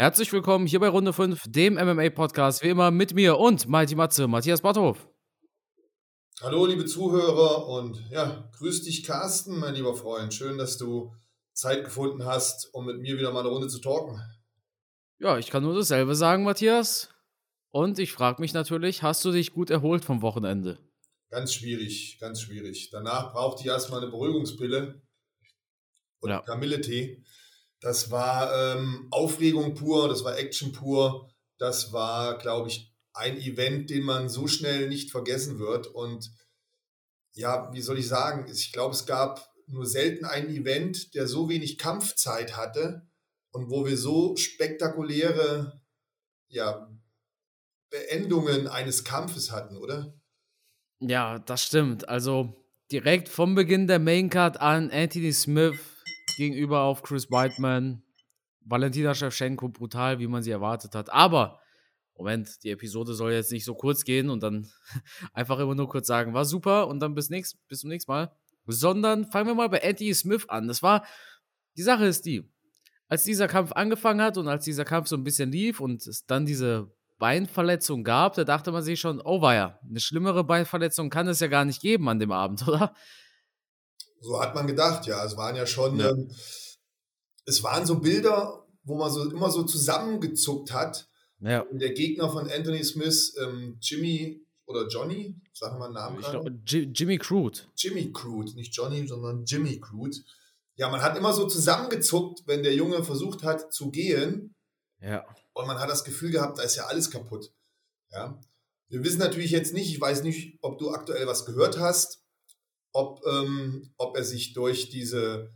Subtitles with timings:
[0.00, 4.28] Herzlich willkommen hier bei Runde 5, dem MMA-Podcast, wie immer mit mir und Mighty Matze,
[4.28, 5.06] Matthias Barthof.
[6.40, 10.32] Hallo, liebe Zuhörer und ja, grüß dich, Carsten, mein lieber Freund.
[10.32, 11.14] Schön, dass du
[11.52, 14.18] Zeit gefunden hast, um mit mir wieder mal eine Runde zu talken.
[15.18, 17.10] Ja, ich kann nur dasselbe sagen, Matthias.
[17.70, 20.78] Und ich frage mich natürlich, hast du dich gut erholt vom Wochenende?
[21.28, 22.88] Ganz schwierig, ganz schwierig.
[22.90, 25.02] Danach brauchte ich erstmal eine Beruhigungspille
[26.20, 26.40] und ja.
[26.40, 27.22] Kamilletee.
[27.80, 31.30] Das war ähm, Aufregung pur, das war Action pur.
[31.58, 35.86] Das war, glaube ich, ein Event, den man so schnell nicht vergessen wird.
[35.86, 36.30] Und
[37.32, 38.50] ja, wie soll ich sagen?
[38.50, 43.08] Ich glaube, es gab nur selten ein Event, der so wenig Kampfzeit hatte
[43.52, 45.80] und wo wir so spektakuläre
[46.48, 46.90] ja,
[47.90, 50.14] Beendungen eines Kampfes hatten, oder?
[51.00, 52.08] Ja, das stimmt.
[52.08, 52.54] Also
[52.92, 55.78] direkt vom Beginn der Maincard an Anthony Smith
[56.40, 58.02] gegenüber auf Chris Whiteman,
[58.62, 61.12] Valentina Shevchenko brutal, wie man sie erwartet hat.
[61.12, 61.60] Aber,
[62.16, 64.66] Moment, die Episode soll jetzt nicht so kurz gehen und dann
[65.34, 68.32] einfach immer nur kurz sagen, war super und dann bis, nächst, bis zum nächsten Mal.
[68.66, 70.66] Sondern fangen wir mal bei Anthony Smith an.
[70.66, 71.04] Das war,
[71.76, 72.50] die Sache ist die,
[73.08, 76.24] als dieser Kampf angefangen hat und als dieser Kampf so ein bisschen lief und es
[76.24, 81.28] dann diese Beinverletzung gab, da dachte man sich schon, oh weia, eine schlimmere Beinverletzung kann
[81.28, 82.94] es ja gar nicht geben an dem Abend, oder?
[84.20, 85.24] So hat man gedacht, ja.
[85.24, 86.10] Es waren ja schon, ja.
[86.10, 86.30] Ähm,
[87.46, 91.08] es waren so Bilder, wo man so immer so zusammengezuckt hat.
[91.40, 91.64] Ja.
[91.72, 96.18] Der Gegner von Anthony Smith, ähm, Jimmy oder Johnny, sagen wir mal einen Namen.
[96.20, 97.60] Glaub, Jimmy Crude.
[97.76, 100.16] Jimmy Crude, nicht Johnny, sondern Jimmy Crude.
[100.76, 104.54] Ja, man hat immer so zusammengezuckt, wenn der Junge versucht hat zu gehen.
[105.00, 105.24] Ja.
[105.52, 107.52] Und man hat das Gefühl gehabt, da ist ja alles kaputt.
[108.10, 108.40] Ja.
[108.88, 112.19] Wir wissen natürlich jetzt nicht, ich weiß nicht, ob du aktuell was gehört hast,
[112.92, 115.52] ob, ähm, ob er sich durch diese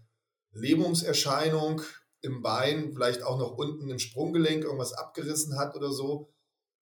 [0.53, 1.83] Lähmungserscheinung
[2.23, 6.33] im Bein, vielleicht auch noch unten im Sprunggelenk irgendwas abgerissen hat oder so.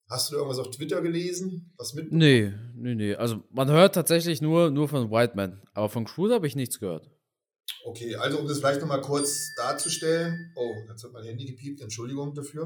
[0.08, 1.72] Hast du da irgendwas auf Twitter gelesen?
[1.78, 2.12] Was mit?
[2.12, 3.14] Nee, nee, nee.
[3.14, 7.10] Also man hört tatsächlich nur, nur von Whiteman, aber von Cruise habe ich nichts gehört.
[7.84, 10.52] Okay, also um das vielleicht nochmal kurz darzustellen.
[10.54, 12.64] Oh, jetzt hat mein Handy gepiept, Entschuldigung dafür.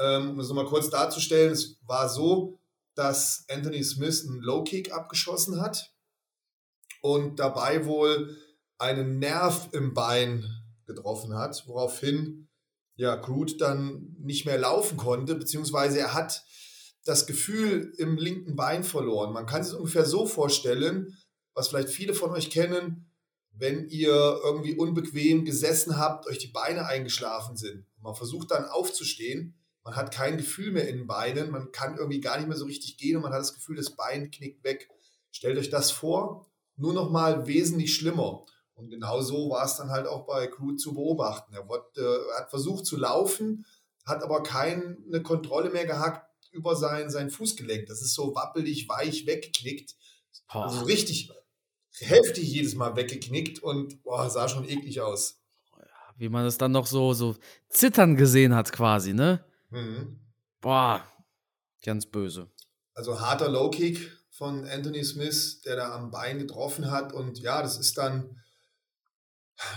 [0.00, 2.60] Ähm, um das nochmal kurz darzustellen, es war so,
[2.94, 5.93] dass Anthony Smith einen Low Kick abgeschossen hat
[7.04, 8.34] und dabei wohl
[8.78, 10.42] einen Nerv im Bein
[10.86, 12.48] getroffen hat, woraufhin
[12.94, 16.46] ja Groot dann nicht mehr laufen konnte, beziehungsweise er hat
[17.04, 19.34] das Gefühl im linken Bein verloren.
[19.34, 21.14] Man kann es ungefähr so vorstellen,
[21.52, 23.12] was vielleicht viele von euch kennen,
[23.52, 27.84] wenn ihr irgendwie unbequem gesessen habt, euch die Beine eingeschlafen sind.
[28.00, 32.22] Man versucht dann aufzustehen, man hat kein Gefühl mehr in den Beinen, man kann irgendwie
[32.22, 34.88] gar nicht mehr so richtig gehen und man hat das Gefühl, das Bein knickt weg.
[35.30, 38.44] Stellt euch das vor nur noch mal wesentlich schlimmer.
[38.74, 41.54] Und genau so war es dann halt auch bei Crew zu beobachten.
[41.54, 42.00] Er, wollte,
[42.32, 43.66] er hat versucht zu laufen,
[44.04, 47.86] hat aber keine Kontrolle mehr gehabt über sein, sein Fußgelenk.
[47.86, 49.94] Das ist so wappelig, weich weggeknickt.
[50.48, 51.30] Also richtig
[52.00, 55.40] heftig jedes Mal weggeknickt und boah, sah schon eklig aus.
[56.16, 57.36] Wie man es dann noch so, so
[57.68, 59.44] zittern gesehen hat, quasi, ne?
[59.70, 60.20] Mhm.
[60.60, 61.04] Boah,
[61.82, 62.50] ganz böse.
[62.94, 67.12] Also harter Low-Kick, von Anthony Smith, der da am Bein getroffen hat.
[67.12, 68.36] Und ja, das ist dann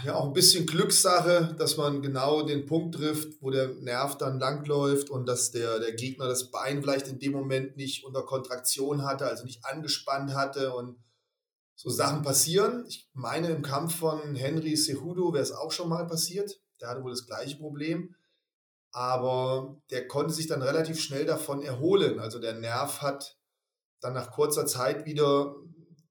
[0.04, 4.40] ja auch ein bisschen Glückssache, dass man genau den Punkt trifft, wo der Nerv dann
[4.40, 9.04] langläuft und dass der, der Gegner das Bein vielleicht in dem Moment nicht unter Kontraktion
[9.04, 10.98] hatte, also nicht angespannt hatte und
[11.76, 12.86] so Sachen passieren.
[12.88, 16.60] Ich meine, im Kampf von Henry Cejudo wäre es auch schon mal passiert.
[16.82, 18.16] Der hatte wohl das gleiche Problem.
[18.92, 22.20] Aber der konnte sich dann relativ schnell davon erholen.
[22.20, 23.37] Also der Nerv hat
[24.02, 25.56] dann nach kurzer Zeit wieder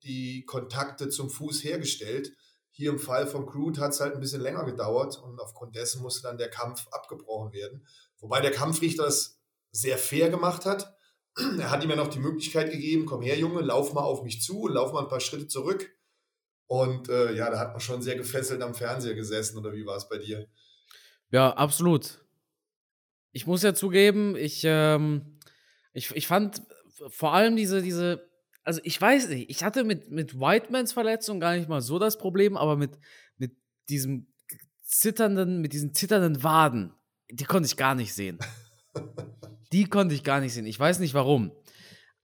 [0.03, 2.33] die Kontakte zum Fuß hergestellt.
[2.71, 6.03] Hier im Fall von Crude hat es halt ein bisschen länger gedauert und aufgrund dessen
[6.03, 7.87] musste dann der Kampf abgebrochen werden.
[8.19, 10.95] Wobei der Kampfrichter es sehr fair gemacht hat.
[11.59, 14.41] Er hat ihm ja noch die Möglichkeit gegeben, komm her Junge, lauf mal auf mich
[14.41, 15.91] zu, lauf mal ein paar Schritte zurück.
[16.67, 19.97] Und äh, ja, da hat man schon sehr gefesselt am Fernseher gesessen, oder wie war
[19.97, 20.49] es bei dir?
[21.31, 22.25] Ja, absolut.
[23.33, 25.39] Ich muss ja zugeben, ich, ähm,
[25.93, 26.63] ich, ich fand
[27.09, 28.29] vor allem diese, diese,
[28.65, 32.19] also ich weiß nicht, ich hatte mit, mit Whitemans Verletzung gar nicht mal so das
[32.19, 32.99] Problem, aber mit,
[33.37, 33.57] mit
[33.89, 34.27] diesem
[34.83, 36.93] zitternden, mit diesen zitternden Waden,
[37.31, 38.39] die konnte ich gar nicht sehen.
[39.73, 40.67] die konnte ich gar nicht sehen.
[40.67, 41.53] Ich weiß nicht warum.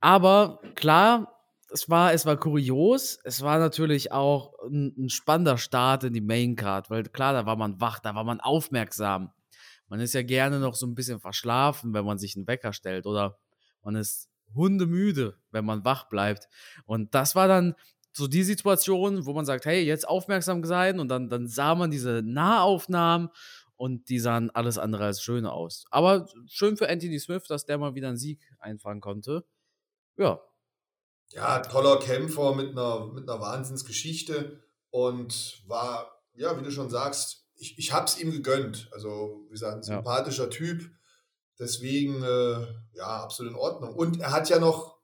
[0.00, 1.32] Aber klar,
[1.70, 3.18] es war, es war kurios.
[3.24, 7.56] Es war natürlich auch ein, ein spannender Start in die Maincard, weil klar, da war
[7.56, 9.32] man wach, da war man aufmerksam.
[9.88, 13.06] Man ist ja gerne noch so ein bisschen verschlafen, wenn man sich einen Wecker stellt
[13.06, 13.38] oder
[13.82, 16.48] man ist hundemüde, wenn man wach bleibt.
[16.84, 17.74] Und das war dann
[18.12, 21.90] so die Situation, wo man sagt, hey, jetzt aufmerksam sein und dann, dann sah man
[21.90, 23.30] diese Nahaufnahmen
[23.76, 25.86] und die sahen alles andere als schön aus.
[25.90, 29.44] Aber schön für Anthony Smith, dass der mal wieder einen Sieg einfahren konnte.
[30.16, 30.40] Ja.
[31.30, 37.48] Ja, toller Kämpfer mit einer, mit einer Wahnsinnsgeschichte und war, ja, wie du schon sagst,
[37.56, 38.88] ich, ich habe es ihm gegönnt.
[38.92, 40.50] Also, wie gesagt, ein sympathischer ja.
[40.50, 40.90] Typ.
[41.58, 43.94] Deswegen, äh, ja, absolut in Ordnung.
[43.94, 44.98] Und er hat ja noch,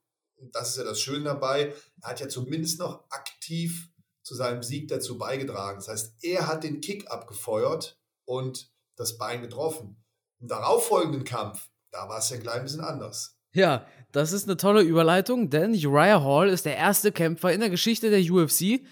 [0.53, 3.91] das ist ja das Schöne dabei, er hat ja zumindest noch aktiv
[4.23, 5.79] zu seinem Sieg dazu beigetragen.
[5.79, 10.05] Das heißt, er hat den Kick abgefeuert und das Bein getroffen.
[10.41, 13.39] Im darauffolgenden Kampf, da war es ja ein klein bisschen anders.
[13.53, 17.71] Ja, das ist eine tolle Überleitung, denn Uriah Hall ist der erste Kämpfer in der
[17.71, 18.85] Geschichte der UFC,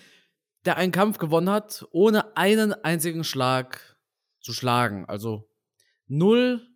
[0.65, 3.97] der einen Kampf gewonnen hat, ohne einen einzigen Schlag
[4.41, 5.05] zu schlagen.
[5.07, 5.49] Also
[6.07, 6.67] null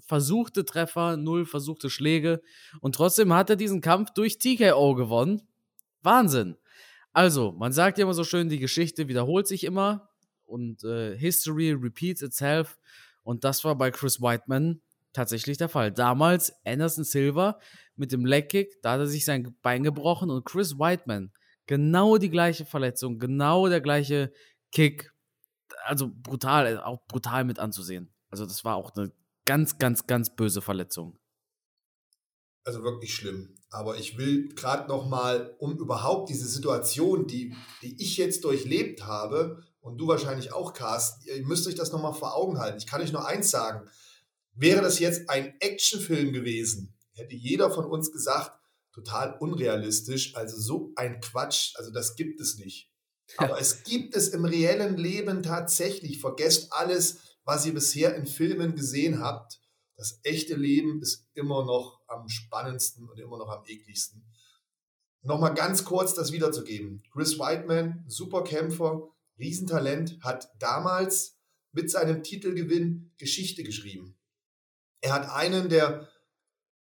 [0.00, 2.42] versuchte Treffer, null versuchte Schläge
[2.80, 5.42] und trotzdem hat er diesen Kampf durch TKO gewonnen.
[6.02, 6.56] Wahnsinn.
[7.12, 10.10] Also, man sagt ja immer so schön, die Geschichte wiederholt sich immer
[10.44, 12.78] und äh, History repeats itself
[13.22, 14.80] und das war bei Chris Whiteman
[15.12, 15.90] tatsächlich der Fall.
[15.90, 17.58] Damals Anderson Silva
[17.96, 21.32] mit dem Legkick, da hat er sich sein Bein gebrochen und Chris Whiteman
[21.66, 24.32] genau die gleiche Verletzung, genau der gleiche
[24.72, 25.12] Kick.
[25.84, 28.12] Also brutal, auch brutal mit anzusehen.
[28.30, 29.10] Also das war auch eine
[29.46, 31.18] ganz, ganz, ganz böse Verletzung.
[32.64, 33.54] Also wirklich schlimm.
[33.70, 39.04] Aber ich will gerade noch mal, um überhaupt diese Situation, die, die ich jetzt durchlebt
[39.04, 42.78] habe und du wahrscheinlich auch, Carsten, ihr müsst euch das noch mal vor Augen halten.
[42.78, 43.88] Ich kann euch nur eins sagen.
[44.52, 48.58] Wäre das jetzt ein Actionfilm gewesen, hätte jeder von uns gesagt,
[48.92, 52.90] total unrealistisch, also so ein Quatsch, also das gibt es nicht.
[53.36, 56.20] Aber es gibt es im reellen Leben tatsächlich.
[56.20, 59.60] Vergesst alles, was ihr bisher in Filmen gesehen habt.
[59.96, 64.26] Das echte Leben ist immer noch am spannendsten und immer noch am ekligsten.
[65.22, 67.02] Nochmal ganz kurz das wiederzugeben.
[67.12, 69.08] Chris Whiteman, super Kämpfer,
[69.38, 71.38] Riesentalent, hat damals
[71.72, 74.18] mit seinem Titelgewinn Geschichte geschrieben.
[75.00, 76.08] Er hat einen der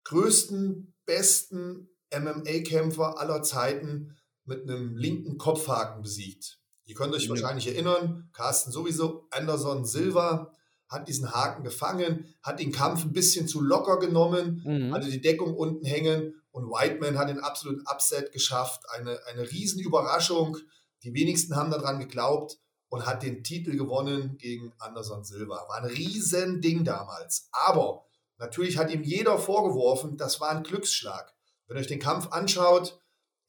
[0.05, 6.60] größten, besten MMA-Kämpfer aller Zeiten mit einem linken Kopfhaken besiegt.
[6.91, 7.31] Ihr könnt euch ja.
[7.31, 10.51] wahrscheinlich erinnern, Carsten sowieso, Anderson Silva
[10.89, 14.93] hat diesen Haken gefangen, hat den Kampf ein bisschen zu locker genommen, mhm.
[14.93, 18.83] hatte die Deckung unten hängen und Whiteman hat den absoluten Upset geschafft.
[18.91, 20.57] Eine, eine Riesenüberraschung.
[21.05, 22.59] Die wenigsten haben daran geglaubt
[22.89, 25.65] und hat den Titel gewonnen gegen Anderson Silva.
[25.69, 27.51] War ein Riesending damals.
[27.53, 28.05] Aber
[28.39, 31.33] natürlich hat ihm jeder vorgeworfen, das war ein Glücksschlag.
[31.69, 33.01] Wenn ihr euch den Kampf anschaut,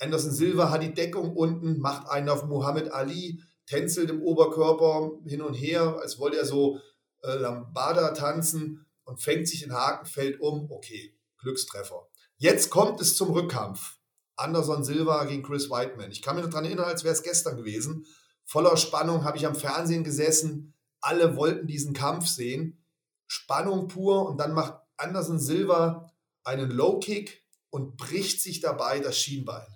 [0.02, 5.42] Anderson Silva hat die Deckung unten, macht einen auf Muhammad Ali, tänzelt im Oberkörper hin
[5.42, 6.80] und her, als wollte er so
[7.22, 10.72] äh, Lambada tanzen und fängt sich den Haken, fällt um.
[10.72, 12.08] Okay, Glückstreffer.
[12.38, 14.00] Jetzt kommt es zum Rückkampf.
[14.36, 16.12] Anderson Silva gegen Chris Whiteman.
[16.12, 18.08] Ich kann mich daran erinnern, als wäre es gestern gewesen.
[18.46, 20.74] Voller Spannung habe ich am Fernsehen gesessen.
[21.00, 22.84] Alle wollten diesen Kampf sehen.
[23.28, 26.12] Spannung pur und dann macht Anderson Silva
[26.44, 29.68] einen Low Kick und bricht sich dabei das Schienbein.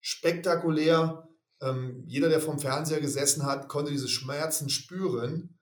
[0.00, 1.28] Spektakulär.
[1.60, 5.58] Ähm, jeder, der vom Fernseher gesessen hat, konnte diese Schmerzen spüren.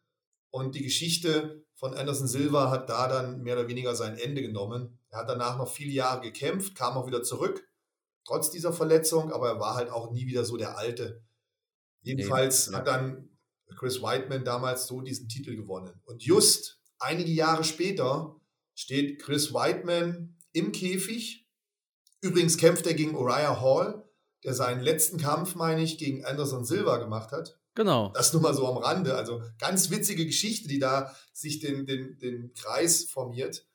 [0.51, 4.99] Und die Geschichte von Anderson Silva hat da dann mehr oder weniger sein Ende genommen.
[5.11, 7.69] Er hat danach noch viele Jahre gekämpft, kam auch wieder zurück,
[8.25, 11.23] trotz dieser Verletzung, aber er war halt auch nie wieder so der Alte.
[12.03, 13.37] Jedenfalls nee, hat dann
[13.77, 16.01] Chris Whiteman damals so diesen Titel gewonnen.
[16.05, 18.37] Und just einige Jahre später
[18.75, 21.47] steht Chris Whiteman im Käfig
[22.27, 24.06] Übrigens kämpft er gegen Uriah Hall,
[24.47, 27.59] der seinen letzten Kampf, meine ich, gegen Anderson Silva gemacht hat.
[27.75, 28.11] Genau.
[28.15, 29.17] Das nur mal so am Rande.
[29.17, 33.67] Also ganz witzige Geschichte, die da sich den, den, den Kreis formiert.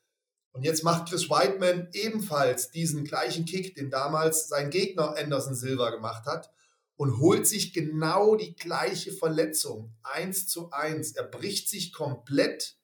[0.53, 5.91] Und jetzt macht Chris Whiteman ebenfalls diesen gleichen Kick, den damals sein Gegner Anderson Silva
[5.91, 6.49] gemacht hat
[6.95, 9.93] und holt sich genau die gleiche Verletzung.
[10.03, 11.11] Eins zu eins.
[11.11, 12.77] Er bricht sich komplett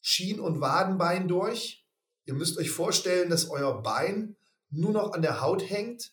[0.00, 1.86] Schien- und Wadenbein durch.
[2.24, 4.36] Ihr müsst euch vorstellen, dass euer Bein
[4.70, 6.12] nur noch an der Haut hängt.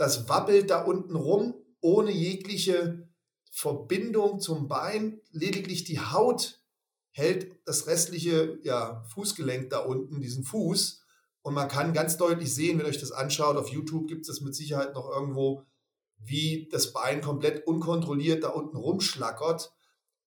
[0.00, 1.52] Das wabbelt da unten rum,
[1.82, 3.06] ohne jegliche
[3.52, 5.20] Verbindung zum Bein.
[5.30, 6.64] Lediglich die Haut
[7.10, 11.04] hält das restliche ja, Fußgelenk da unten, diesen Fuß.
[11.42, 14.28] Und man kann ganz deutlich sehen, wenn ihr euch das anschaut, auf YouTube gibt es
[14.28, 15.66] das mit Sicherheit noch irgendwo,
[16.16, 19.70] wie das Bein komplett unkontrolliert da unten rumschlackert.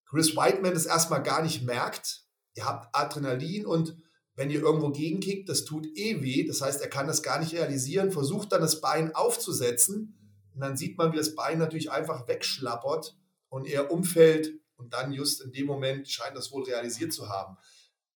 [0.08, 2.28] Chris Whiteman das erstmal gar nicht merkt.
[2.54, 4.00] Ihr habt Adrenalin und
[4.36, 6.46] wenn ihr irgendwo gegenkickt, das tut eh weh.
[6.46, 10.18] Das heißt, er kann das gar nicht realisieren, versucht dann das Bein aufzusetzen.
[10.54, 13.16] Und dann sieht man, wie das Bein natürlich einfach wegschlappert
[13.48, 14.52] und er umfällt.
[14.76, 17.56] Und dann just in dem Moment scheint das wohl realisiert zu haben.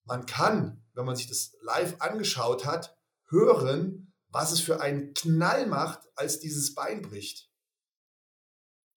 [0.05, 2.97] Man kann, wenn man sich das live angeschaut hat,
[3.29, 7.49] hören, was es für einen Knall macht, als dieses Bein bricht.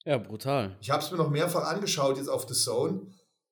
[0.03, 0.77] Ja, brutal.
[0.81, 3.11] Ich habe es mir noch mehrfach angeschaut jetzt auf The Zone.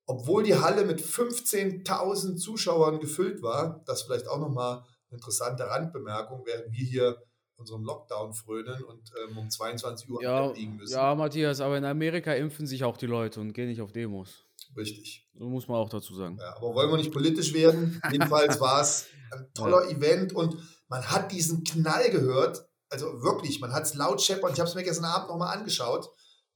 [0.09, 6.41] Obwohl die Halle mit 15.000 Zuschauern gefüllt war, das vielleicht auch nochmal eine interessante Randbemerkung,
[6.47, 7.21] während wir hier
[7.57, 10.93] unserem Lockdown frönen und ähm, um 22 Uhr Ja, liegen müssen.
[10.93, 14.45] ja, Matthias, aber in Amerika impfen sich auch die Leute und gehen nicht auf Demos.
[14.75, 15.29] Richtig.
[15.37, 16.37] So muss man auch dazu sagen.
[16.39, 18.01] Ja, aber wollen wir nicht politisch werden?
[18.11, 22.65] Jedenfalls war es ein toller Event und man hat diesen Knall gehört.
[22.89, 24.51] Also wirklich, man hat es laut scheppern.
[24.53, 26.09] Ich habe es mir gestern Abend nochmal angeschaut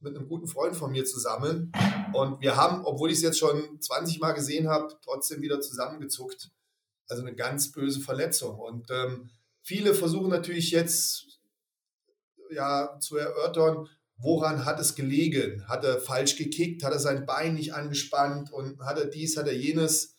[0.04, 1.72] mit einem guten Freund von mir zusammen.
[2.14, 6.52] Und wir haben, obwohl ich es jetzt schon 20 Mal gesehen habe, trotzdem wieder zusammengezuckt.
[7.08, 8.60] Also eine ganz böse Verletzung.
[8.60, 9.30] Und ähm,
[9.62, 11.40] viele versuchen natürlich jetzt
[12.52, 15.68] ja, zu erörtern, woran hat es gelegen?
[15.68, 16.84] Hat er falsch gekickt?
[16.84, 18.52] Hat er sein Bein nicht angespannt?
[18.52, 20.16] Und hat er dies, hat er jenes?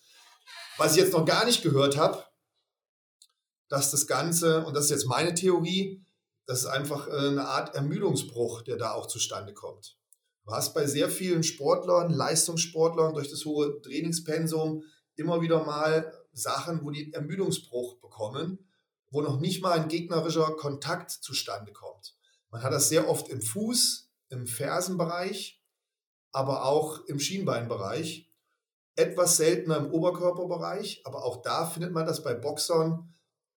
[0.77, 2.25] Was ich jetzt noch gar nicht gehört habe,
[3.69, 6.04] dass das Ganze, und das ist jetzt meine Theorie,
[6.47, 9.97] das ist einfach äh, eine Art Ermüdungsbruch, der da auch zustande kommt.
[10.45, 14.83] Du hast bei sehr vielen Sportlern, Leistungssportlern durch das hohe Trainingspensum
[15.17, 18.59] immer wieder mal Sachen, wo die Ermüdungsbruch bekommen,
[19.11, 22.17] wo noch nicht mal ein gegnerischer Kontakt zustande kommt.
[22.51, 25.63] Man hat das sehr oft im Fuß, im Fersenbereich,
[26.33, 28.31] aber auch im Schienbeinbereich.
[28.97, 33.15] Etwas seltener im Oberkörperbereich, aber auch da findet man das bei Boxern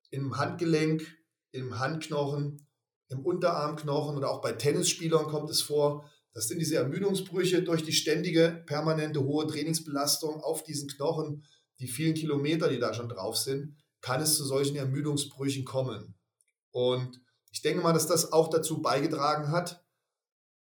[0.10, 1.06] im Handgelenk,
[1.51, 2.66] im Handknochen,
[3.09, 6.09] im Unterarmknochen oder auch bei Tennisspielern kommt es vor.
[6.33, 11.43] Das sind diese Ermüdungsbrüche durch die ständige, permanente hohe Trainingsbelastung auf diesen Knochen,
[11.79, 16.15] die vielen Kilometer, die da schon drauf sind, kann es zu solchen Ermüdungsbrüchen kommen.
[16.71, 17.21] Und
[17.51, 19.83] ich denke mal, dass das auch dazu beigetragen hat,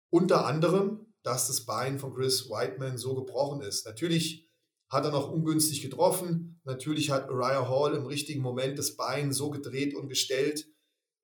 [0.10, 3.86] unter anderem, dass das Bein von Chris Whiteman so gebrochen ist.
[3.86, 4.48] Natürlich
[4.90, 6.62] hat er noch ungünstig getroffen.
[6.64, 10.68] Natürlich hat Uriah Hall im richtigen Moment das Bein so gedreht und gestellt,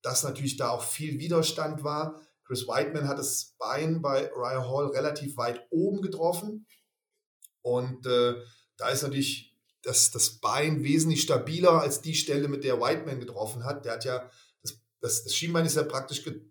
[0.01, 2.21] dass natürlich da auch viel Widerstand war.
[2.45, 6.67] Chris Whiteman hat das Bein bei Uriah Hall relativ weit oben getroffen.
[7.61, 8.35] Und äh,
[8.77, 13.63] da ist natürlich das, das Bein wesentlich stabiler als die Stelle, mit der Whiteman getroffen
[13.63, 13.85] hat.
[13.85, 14.29] Der hat ja,
[14.63, 16.41] das, das, das Schienbein ist ja praktisch ge,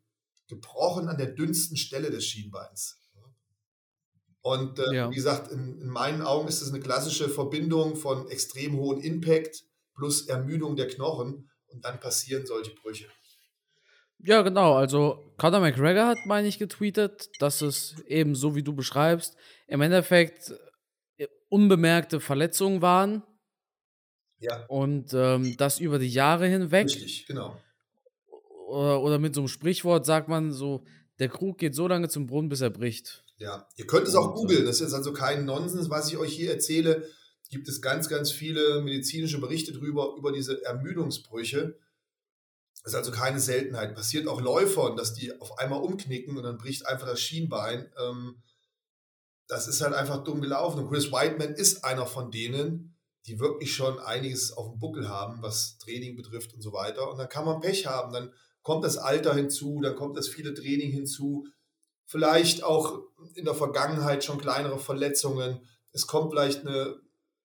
[0.49, 2.97] gebrochen an der dünnsten Stelle des Schienbeins.
[4.43, 5.11] Und äh, Ja.
[5.11, 9.65] wie gesagt, in, in meinen Augen ist es eine klassische Verbindung von extrem hohem Impact
[9.95, 13.07] plus Ermüdung der Knochen und dann passieren solche Brüche.
[14.23, 14.75] Ja, genau.
[14.75, 19.37] Also Conor McGregor hat, meine ich, getweetet, dass es eben so, wie du beschreibst,
[19.67, 20.53] im Endeffekt
[21.17, 23.23] äh, unbemerkte Verletzungen waren
[24.39, 26.87] Ja, und ähm, das über die Jahre hinweg.
[26.87, 27.57] richtig, genau.
[28.69, 30.85] Oder, oder mit so einem Sprichwort sagt man so,
[31.19, 33.25] der Krug geht so lange zum Brunnen, bis er bricht.
[33.39, 34.65] Ja, ihr könnt es auch Und, googeln.
[34.67, 37.09] Das ist also kein Nonsens, was ich euch hier erzähle.
[37.51, 41.77] Gibt es ganz, ganz viele medizinische Berichte drüber, über diese Ermüdungsbrüche.
[42.83, 43.95] Das ist also keine Seltenheit.
[43.95, 47.93] Passiert auch Läufern, dass die auf einmal umknicken und dann bricht einfach das Schienbein.
[47.99, 48.43] Ähm,
[49.49, 50.81] das ist halt einfach dumm gelaufen.
[50.81, 52.97] Und Chris Whiteman ist einer von denen,
[53.27, 57.11] die wirklich schon einiges auf dem Buckel haben, was Training betrifft und so weiter.
[57.11, 58.13] Und dann kann man Pech haben.
[58.13, 58.33] Dann
[58.63, 61.47] kommt das Alter hinzu, dann kommt das viele Training hinzu.
[62.07, 63.03] Vielleicht auch
[63.35, 65.67] in der Vergangenheit schon kleinere Verletzungen.
[65.93, 67.01] Es kommt vielleicht eine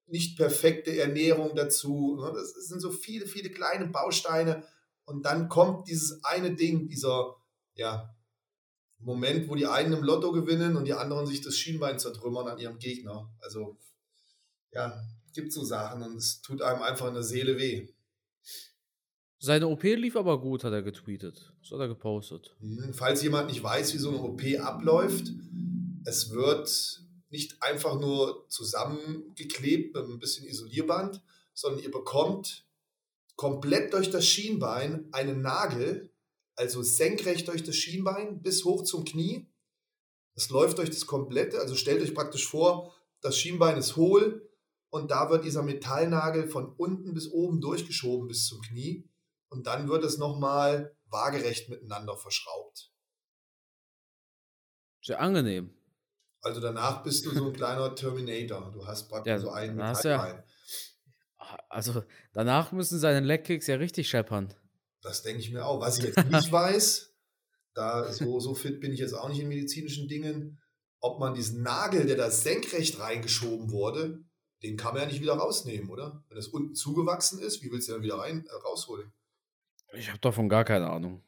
[0.07, 2.19] nicht perfekte Ernährung dazu.
[2.33, 4.63] Das sind so viele, viele kleine Bausteine.
[5.05, 7.35] Und dann kommt dieses eine Ding, dieser
[7.75, 8.15] ja,
[8.99, 12.57] Moment, wo die einen im Lotto gewinnen und die anderen sich das Schienbein zertrümmern an
[12.57, 13.31] ihrem Gegner.
[13.39, 13.77] Also,
[14.71, 14.99] ja,
[15.33, 17.87] gibt so Sachen und es tut einem einfach in der Seele weh.
[19.37, 21.53] Seine OP lief aber gut, hat er getweetet.
[21.61, 22.55] Das hat er gepostet.
[22.59, 25.31] Hm, Falls jemand nicht weiß, wie so eine OP abläuft,
[26.05, 31.21] es wird nicht einfach nur zusammengeklebt mit ein bisschen Isolierband,
[31.53, 32.65] sondern ihr bekommt
[33.35, 36.11] komplett durch das Schienbein einen Nagel,
[36.55, 39.51] also senkrecht durch das Schienbein bis hoch zum Knie.
[40.35, 44.49] Das läuft durch das komplette, also stellt euch praktisch vor, das Schienbein ist hohl
[44.89, 49.09] und da wird dieser Metallnagel von unten bis oben durchgeschoben bis zum Knie
[49.49, 52.91] und dann wird es nochmal waagerecht miteinander verschraubt.
[55.01, 55.73] Sehr angenehm.
[56.41, 58.71] Also danach bist du so ein kleiner Terminator.
[58.71, 60.43] Du hast praktisch Ja, so einen du ja- Metallbein.
[61.69, 64.53] Also danach müssen seine Legkicks ja richtig scheppern.
[65.01, 65.81] Das denke ich mir auch.
[65.81, 67.13] Was ich jetzt nicht weiß,
[67.73, 70.61] da so, so fit bin ich jetzt auch nicht in medizinischen Dingen,
[70.99, 74.23] ob man diesen Nagel, der da senkrecht reingeschoben wurde,
[74.63, 76.23] den kann man ja nicht wieder rausnehmen, oder?
[76.27, 79.13] Wenn das unten zugewachsen ist, wie willst du den wieder rein, äh, rausholen?
[79.93, 81.23] Ich habe davon gar keine Ahnung.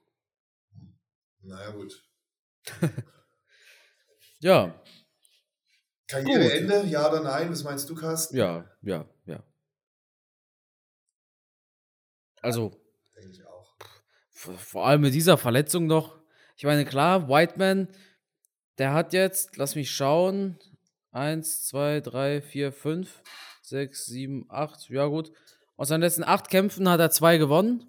[1.42, 2.04] Naja, gut.
[4.40, 4.80] Ja,
[6.08, 7.52] Karriereende, ja oder nein?
[7.52, 8.38] Was meinst du, Carsten?
[8.38, 9.44] ja, ja, ja.
[12.42, 12.72] Also,
[13.16, 13.76] Denke ich auch.
[14.32, 16.18] vor allem mit dieser Verletzung noch.
[16.56, 17.88] Ich meine, klar, Whiteman,
[18.78, 20.60] der hat jetzt, lass mich schauen,
[21.18, 23.24] Eins, zwei, drei, vier, fünf,
[23.64, 24.88] sechs, sieben, acht.
[24.90, 25.32] Ja, gut.
[25.76, 27.86] Aus seinen letzten acht Kämpfen hat er zwei gewonnen.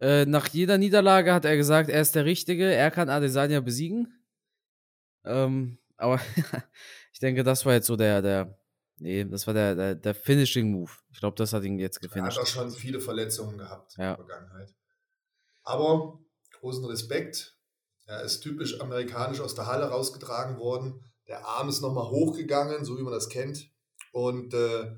[0.00, 4.12] Äh, nach jeder Niederlage hat er gesagt, er ist der Richtige, er kann Adesanya besiegen.
[5.24, 6.20] Ähm, aber
[7.12, 8.58] ich denke, das war jetzt so der, der,
[9.00, 10.90] nee, das war der, der, der Finishing Move.
[11.10, 12.36] Ich glaube, das hat ihn jetzt gefinisht.
[12.36, 14.12] Er hat auch schon viele Verletzungen gehabt ja.
[14.12, 14.74] in der Vergangenheit.
[15.62, 16.20] Aber
[16.60, 17.56] großen Respekt.
[18.06, 21.04] Er ist typisch amerikanisch aus der Halle rausgetragen worden.
[21.28, 23.70] Der Arm ist nochmal hochgegangen, so wie man das kennt.
[24.12, 24.96] Und äh,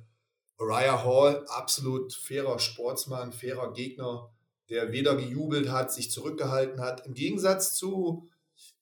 [0.58, 4.32] Uriah Hall, absolut fairer Sportsmann, fairer Gegner,
[4.70, 7.04] der weder gejubelt hat, sich zurückgehalten hat.
[7.06, 8.30] Im Gegensatz zu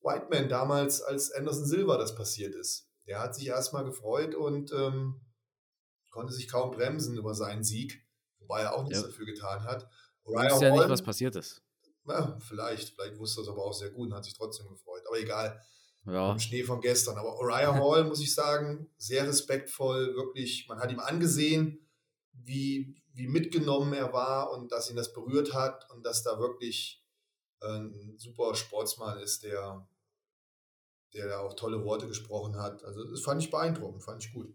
[0.03, 2.90] Whiteman damals, als Anderson Silva das passiert ist.
[3.11, 5.21] Der hat sich erstmal gefreut und ähm,
[6.11, 8.07] konnte sich kaum bremsen über seinen Sieg,
[8.39, 9.07] wobei er auch nichts ja.
[9.07, 9.91] dafür getan hat.
[10.33, 11.61] Hall, ja nicht, was passiert ist.
[12.05, 15.03] Na, vielleicht, vielleicht wusste er es aber auch sehr gut und hat sich trotzdem gefreut.
[15.09, 15.61] Aber egal.
[16.07, 16.31] Ja.
[16.31, 17.19] Im Schnee von gestern.
[17.19, 20.69] Aber Uriah Hall, muss ich sagen, sehr respektvoll, wirklich.
[20.69, 21.85] Man hat ihm angesehen,
[22.31, 27.05] wie, wie mitgenommen er war und dass ihn das berührt hat und dass da wirklich
[27.61, 29.85] ein super Sportsmann ist, der,
[31.15, 32.85] der auch tolle Worte gesprochen hat.
[32.85, 34.55] Also das fand ich beeindruckend, fand ich gut.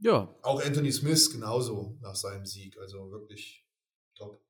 [0.00, 0.32] Ja.
[0.42, 2.78] Auch Anthony Smith genauso nach seinem Sieg.
[2.78, 3.66] Also wirklich
[4.14, 4.40] top.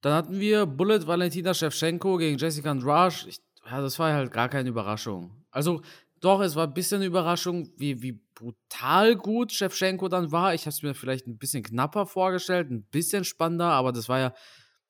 [0.00, 3.28] Dann hatten wir Bullet Valentina Shevchenko gegen Jessica Andrade.
[3.28, 5.44] Ich, ja, das war halt gar keine Überraschung.
[5.50, 5.82] Also
[6.20, 10.54] doch, es war ein bisschen eine Überraschung, wie, wie brutal gut Shevchenko dann war.
[10.54, 14.18] Ich habe es mir vielleicht ein bisschen knapper vorgestellt, ein bisschen spannender, aber das war
[14.18, 14.34] ja,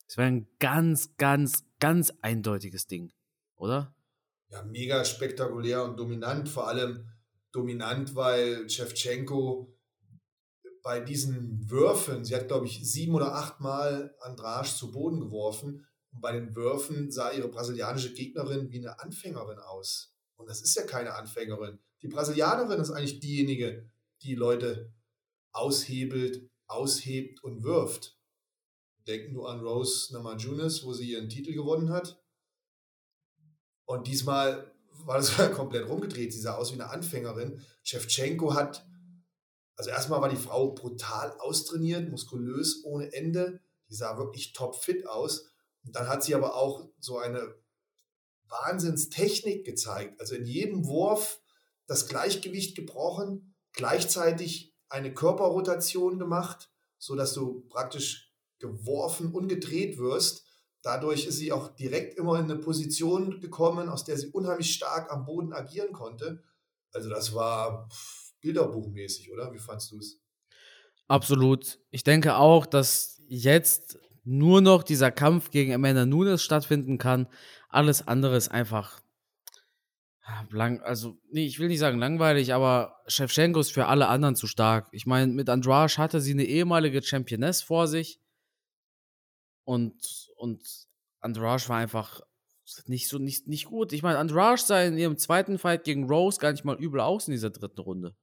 [0.07, 3.13] das war ein ganz, ganz, ganz eindeutiges Ding,
[3.57, 3.94] oder?
[4.55, 7.09] Ja, mega spektakulär und dominant, vor allem
[7.51, 9.77] dominant, weil Shevchenko
[10.81, 15.85] bei diesen Würfen, sie hat, glaube ich, sieben oder acht Mal Andrasch zu Boden geworfen.
[16.13, 20.15] Und bei den Würfen sah ihre brasilianische Gegnerin wie eine Anfängerin aus.
[20.37, 21.81] Und das ist ja keine Anfängerin.
[22.03, 23.91] Die Brasilianerin ist eigentlich diejenige,
[24.23, 24.95] die Leute
[25.51, 28.17] aushebelt, aushebt und wirft.
[29.09, 32.24] Denken nur an Rose Namajunas, wo sie ihren Titel gewonnen hat.
[33.85, 34.73] Und diesmal
[35.05, 36.33] war das komplett rumgedreht.
[36.33, 37.61] Sie sah aus wie eine Anfängerin.
[37.83, 38.87] Shevchenko hat
[39.77, 43.61] also erstmal war die Frau brutal austrainiert, muskulös ohne Ende.
[43.89, 45.51] Die sah wirklich topfit aus.
[45.85, 47.55] Und dann hat sie aber auch so eine
[48.49, 50.21] Wahnsinnstechnik gezeigt.
[50.21, 51.41] Also in jedem Wurf
[51.87, 60.44] das Gleichgewicht gebrochen, gleichzeitig eine Körperrotation gemacht, sodass du praktisch geworfen und gedreht wirst.
[60.85, 65.11] Dadurch ist sie auch direkt immer in eine Position gekommen, aus der sie unheimlich stark
[65.11, 66.45] am Boden agieren konnte.
[66.93, 67.89] Also das war
[68.43, 69.51] bilderbuchmäßig, oder?
[69.55, 70.21] Wie fandst du es?
[71.09, 71.79] Absolut.
[71.91, 77.29] Ich denke auch, dass jetzt nur noch dieser Kampf gegen Amanda Nunes stattfinden kann.
[77.71, 79.01] Alles andere ist einfach
[80.51, 84.47] lang, also nee, ich will nicht sagen langweilig, aber Shevchenko ist für alle anderen zu
[84.47, 84.89] stark.
[84.93, 88.21] Ich meine, mit Andrasch hatte sie eine ehemalige Championess vor sich
[89.65, 90.87] und und
[91.21, 92.21] Andrasch war einfach
[92.87, 93.93] nicht so nicht, nicht gut.
[93.93, 97.27] Ich meine, Andrasch sah in ihrem zweiten Fight gegen Rose gar nicht mal übel aus
[97.27, 98.17] in dieser dritten Runde.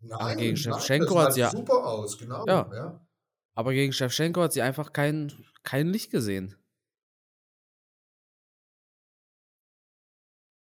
[0.00, 2.46] Nein, aber gegen Shevchenko hat sie ja super aus, genau.
[2.46, 2.70] Ja.
[2.72, 3.06] ja.
[3.54, 6.56] Aber gegen Shevchenko hat sie einfach kein, kein Licht gesehen.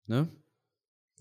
[0.07, 0.27] Ne?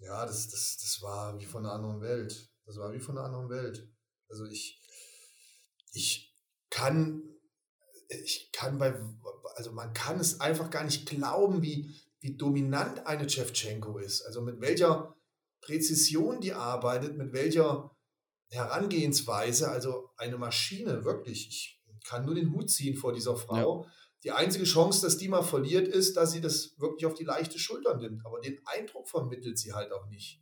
[0.01, 2.49] Ja, das, das, das war wie von einer anderen Welt.
[2.65, 3.89] Das war wie von einer anderen Welt.
[4.29, 4.81] Also ich,
[5.93, 6.35] ich
[6.71, 7.23] kann,
[8.09, 8.95] ich kann bei,
[9.55, 14.23] also man kann es einfach gar nicht glauben, wie, wie dominant eine Shevchenko ist.
[14.23, 15.15] Also mit welcher
[15.61, 17.91] Präzision die arbeitet, mit welcher
[18.51, 21.49] Herangehensweise, also eine Maschine, wirklich.
[21.49, 23.85] Ich kann nur den Hut ziehen vor dieser Frau.
[23.85, 23.91] Ja.
[24.25, 27.59] Die einzige Chance, dass die mal verliert, ist, dass sie das wirklich auf die leichte
[27.59, 28.25] Schulter nimmt.
[28.25, 30.41] Aber den Eindruck vermittelt sie halt auch nicht.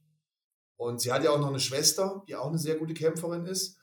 [0.76, 3.78] Und sie hat ja auch noch eine Schwester, die auch eine sehr gute Kämpferin ist.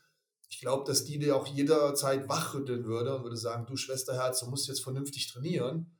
[0.54, 4.46] Ich glaube, dass die dir auch jederzeit wachrütteln würde und würde sagen, du Schwesterherz, du
[4.52, 5.98] musst jetzt vernünftig trainieren.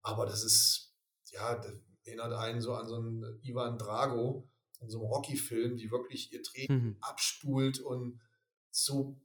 [0.00, 0.94] Aber das ist,
[1.32, 4.48] ja, das erinnert einen so an so einen Ivan Drago,
[4.80, 6.96] in so einem Rocky-Film, die wirklich ihr Treten mhm.
[7.00, 8.20] abspult und
[8.70, 9.20] so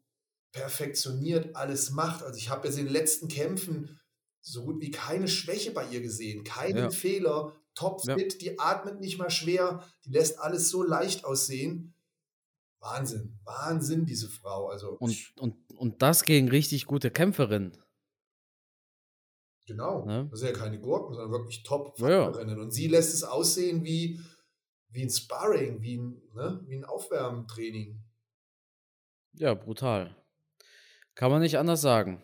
[0.51, 2.23] perfektioniert alles macht.
[2.23, 3.99] Also ich habe jetzt in den letzten Kämpfen
[4.41, 6.89] so gut wie keine Schwäche bei ihr gesehen, keinen ja.
[6.89, 8.39] Fehler, topfit, ja.
[8.39, 11.93] die atmet nicht mal schwer, die lässt alles so leicht aussehen.
[12.81, 14.67] Wahnsinn, Wahnsinn, diese Frau.
[14.67, 17.77] Also und, und, und das gegen richtig gute Kämpferin.
[19.67, 20.07] Genau.
[20.07, 20.23] Ja.
[20.23, 22.59] Das sind ja keine Gurken, sondern wirklich Top-Kämpferinnen.
[22.59, 24.19] Und sie lässt es aussehen wie,
[24.89, 28.03] wie ein Sparring, wie ein, ne, wie ein Aufwärmtraining.
[29.33, 30.15] Ja, brutal.
[31.13, 32.23] Kann man nicht anders sagen.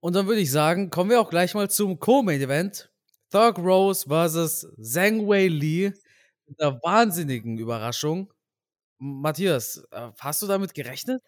[0.00, 2.92] Und dann würde ich sagen, kommen wir auch gleich mal zum Co-Main-Event.
[3.30, 4.68] Thug Rose vs.
[4.78, 5.92] Zhang Wei Li.
[6.46, 8.33] mit einer wahnsinnigen Überraschung.
[8.98, 11.22] Matthias, äh, hast du damit gerechnet?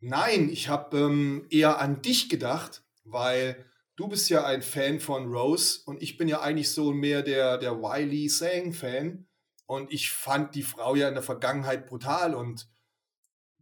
[0.00, 3.64] Nein, ich habe ähm, eher an dich gedacht, weil
[3.96, 7.58] du bist ja ein Fan von Rose und ich bin ja eigentlich so mehr der,
[7.58, 9.26] der Wiley Sang-Fan.
[9.66, 12.68] Und ich fand die Frau ja in der Vergangenheit brutal und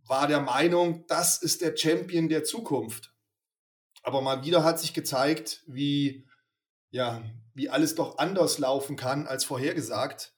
[0.06, 3.12] war der Meinung, das ist der Champion der Zukunft.
[4.02, 6.26] Aber mal wieder hat sich gezeigt, wie,
[6.90, 10.34] ja, wie alles doch anders laufen kann als vorhergesagt.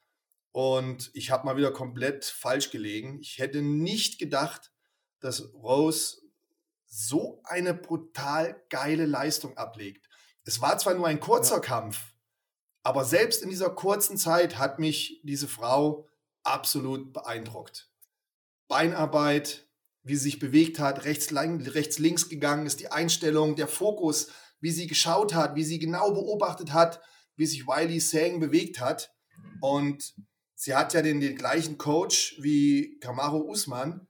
[0.53, 3.21] Und ich habe mal wieder komplett falsch gelegen.
[3.21, 4.73] Ich hätte nicht gedacht,
[5.21, 6.19] dass Rose
[6.87, 10.09] so eine brutal geile Leistung ablegt.
[10.45, 11.61] Es war zwar nur ein kurzer ja.
[11.61, 12.15] Kampf,
[12.83, 16.09] aber selbst in dieser kurzen Zeit hat mich diese Frau
[16.43, 17.91] absolut beeindruckt.
[18.67, 19.69] Beinarbeit,
[20.03, 24.29] wie sie sich bewegt hat, rechts, rechts, links gegangen ist, die Einstellung, der Fokus,
[24.61, 27.01] wie sie geschaut hat, wie sie genau beobachtet hat,
[27.37, 29.13] wie sich Wiley Sang bewegt hat.
[29.61, 30.15] Und
[30.61, 34.07] sie hat ja den, den gleichen Coach wie Kamaro Usman.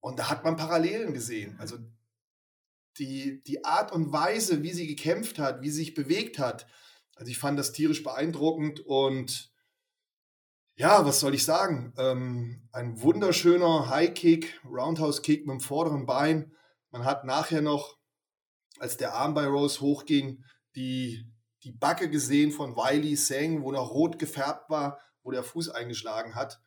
[0.00, 1.56] Und da hat man Parallelen gesehen.
[1.58, 1.78] Also
[2.98, 6.66] die, die Art und Weise, wie sie gekämpft hat, wie sie sich bewegt hat,
[7.16, 9.52] also ich fand das tierisch beeindruckend und
[10.76, 11.94] ja, was soll ich sagen?
[11.96, 16.52] Ähm, ein wunderschöner High-Kick, Roundhouse-Kick mit dem vorderen Bein.
[16.90, 17.96] Man hat nachher noch,
[18.80, 21.24] als der Arm bei Rose hochging, die,
[21.62, 26.34] die Backe gesehen von Wiley Sang, wo noch rot gefärbt war, wo der Fuß eingeschlagen
[26.36, 26.60] hat.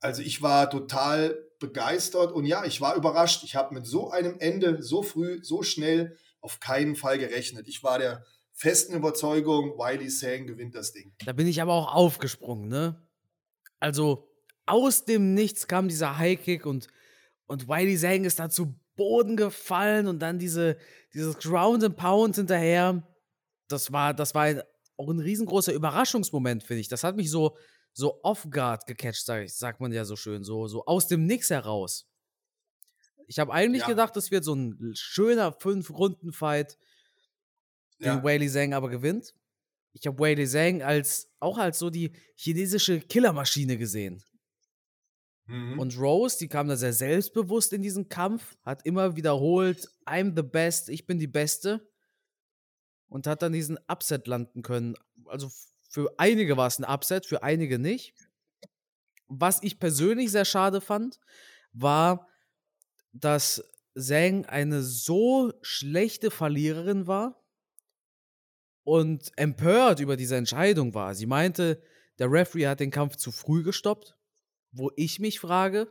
[0.00, 3.42] Also ich war total begeistert und ja, ich war überrascht.
[3.42, 7.66] Ich habe mit so einem Ende so früh, so schnell auf keinen Fall gerechnet.
[7.66, 11.14] Ich war der festen Überzeugung, Wiley Sang gewinnt das Ding.
[11.24, 13.02] Da bin ich aber auch aufgesprungen, ne?
[13.80, 14.28] Also
[14.66, 16.88] aus dem Nichts kam dieser Highkick und,
[17.46, 20.76] und Wiley Sang ist da zu Boden gefallen und dann diese,
[21.12, 23.02] dieses Ground and Pound hinterher.
[23.68, 24.62] Das war, das war ein,
[24.96, 26.88] auch ein riesengroßer Überraschungsmoment, finde ich.
[26.88, 27.56] Das hat mich so,
[27.94, 31.50] so off-guard gecatcht, sag, ich, sagt man ja so schön, so, so aus dem Nix
[31.50, 32.06] heraus.
[33.26, 33.88] Ich habe eigentlich ja.
[33.88, 36.76] gedacht, das wird so ein schöner Fünf-Runden-Fight
[38.00, 38.24] den ja.
[38.24, 39.34] Whaley Zhang aber gewinnt.
[39.92, 44.22] Ich habe Whaley Zhang als, auch als so die chinesische Killermaschine gesehen.
[45.46, 45.78] Mhm.
[45.78, 50.42] Und Rose, die kam da sehr selbstbewusst in diesen Kampf, hat immer wiederholt, I'm the
[50.42, 51.88] best, ich bin die Beste.
[53.08, 54.96] Und hat dann diesen Upset landen können.
[55.26, 55.48] Also
[55.94, 58.14] für einige war es ein Upset, für einige nicht.
[59.28, 61.20] Was ich persönlich sehr schade fand,
[61.72, 62.26] war,
[63.12, 63.62] dass
[63.96, 67.40] Zhang eine so schlechte Verliererin war,
[68.82, 71.14] und empört über diese Entscheidung war.
[71.14, 71.80] Sie meinte,
[72.18, 74.16] der Referee hat den Kampf zu früh gestoppt,
[74.72, 75.88] wo ich mich frage,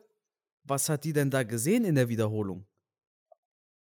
[0.64, 2.68] was hat die denn da gesehen in der Wiederholung?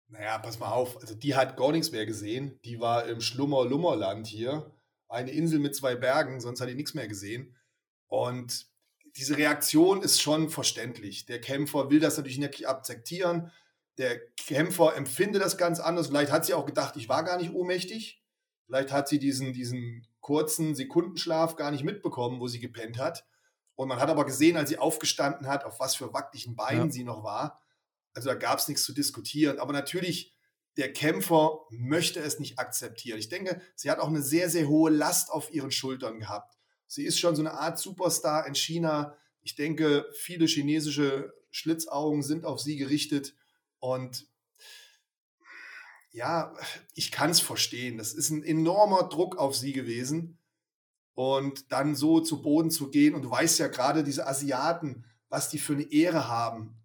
[0.07, 2.59] Naja, pass mal auf, also die hat gar nichts mehr gesehen.
[2.63, 4.72] Die war im Schlummer-Lummerland hier,
[5.13, 7.56] eine Insel mit zwei Bergen, sonst hat die nichts mehr gesehen.
[8.08, 8.67] Und
[9.15, 11.26] diese Reaktion ist schon verständlich.
[11.26, 13.52] Der Kämpfer will das natürlich nicht akzeptieren.
[13.97, 16.08] Der Kämpfer empfindet das ganz anders.
[16.08, 18.23] Vielleicht hat sie auch gedacht, ich war gar nicht ohnmächtig.
[18.65, 23.26] Vielleicht hat sie diesen, diesen kurzen Sekundenschlaf gar nicht mitbekommen, wo sie gepennt hat.
[23.76, 26.91] Und man hat aber gesehen, als sie aufgestanden hat, auf was für wackeligen Beinen ja.
[26.91, 27.62] sie noch war.
[28.15, 29.60] Also da gab es nichts zu diskutieren.
[29.60, 30.34] Aber natürlich,
[30.77, 33.19] der Kämpfer möchte es nicht akzeptieren.
[33.19, 36.57] Ich denke, sie hat auch eine sehr, sehr hohe Last auf ihren Schultern gehabt.
[36.88, 39.15] Sie ist schon so eine Art Superstar in China.
[39.41, 43.36] Ich denke, viele chinesische Schlitzaugen sind auf sie gerichtet.
[43.79, 44.27] Und
[46.12, 46.55] ja,
[46.93, 47.97] ich kann es verstehen.
[47.97, 50.39] Das ist ein enormer Druck auf sie gewesen.
[51.15, 53.13] Und dann so zu Boden zu gehen.
[53.13, 56.79] Und du weißt ja gerade diese Asiaten, was die für eine Ehre haben.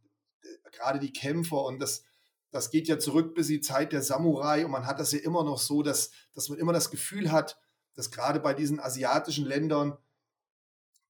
[0.72, 1.64] Gerade die Kämpfer.
[1.64, 2.04] Und das,
[2.50, 4.64] das geht ja zurück bis die Zeit der Samurai.
[4.64, 7.58] Und man hat das ja immer noch so, dass, dass man immer das Gefühl hat,
[7.94, 9.96] dass gerade bei diesen asiatischen Ländern,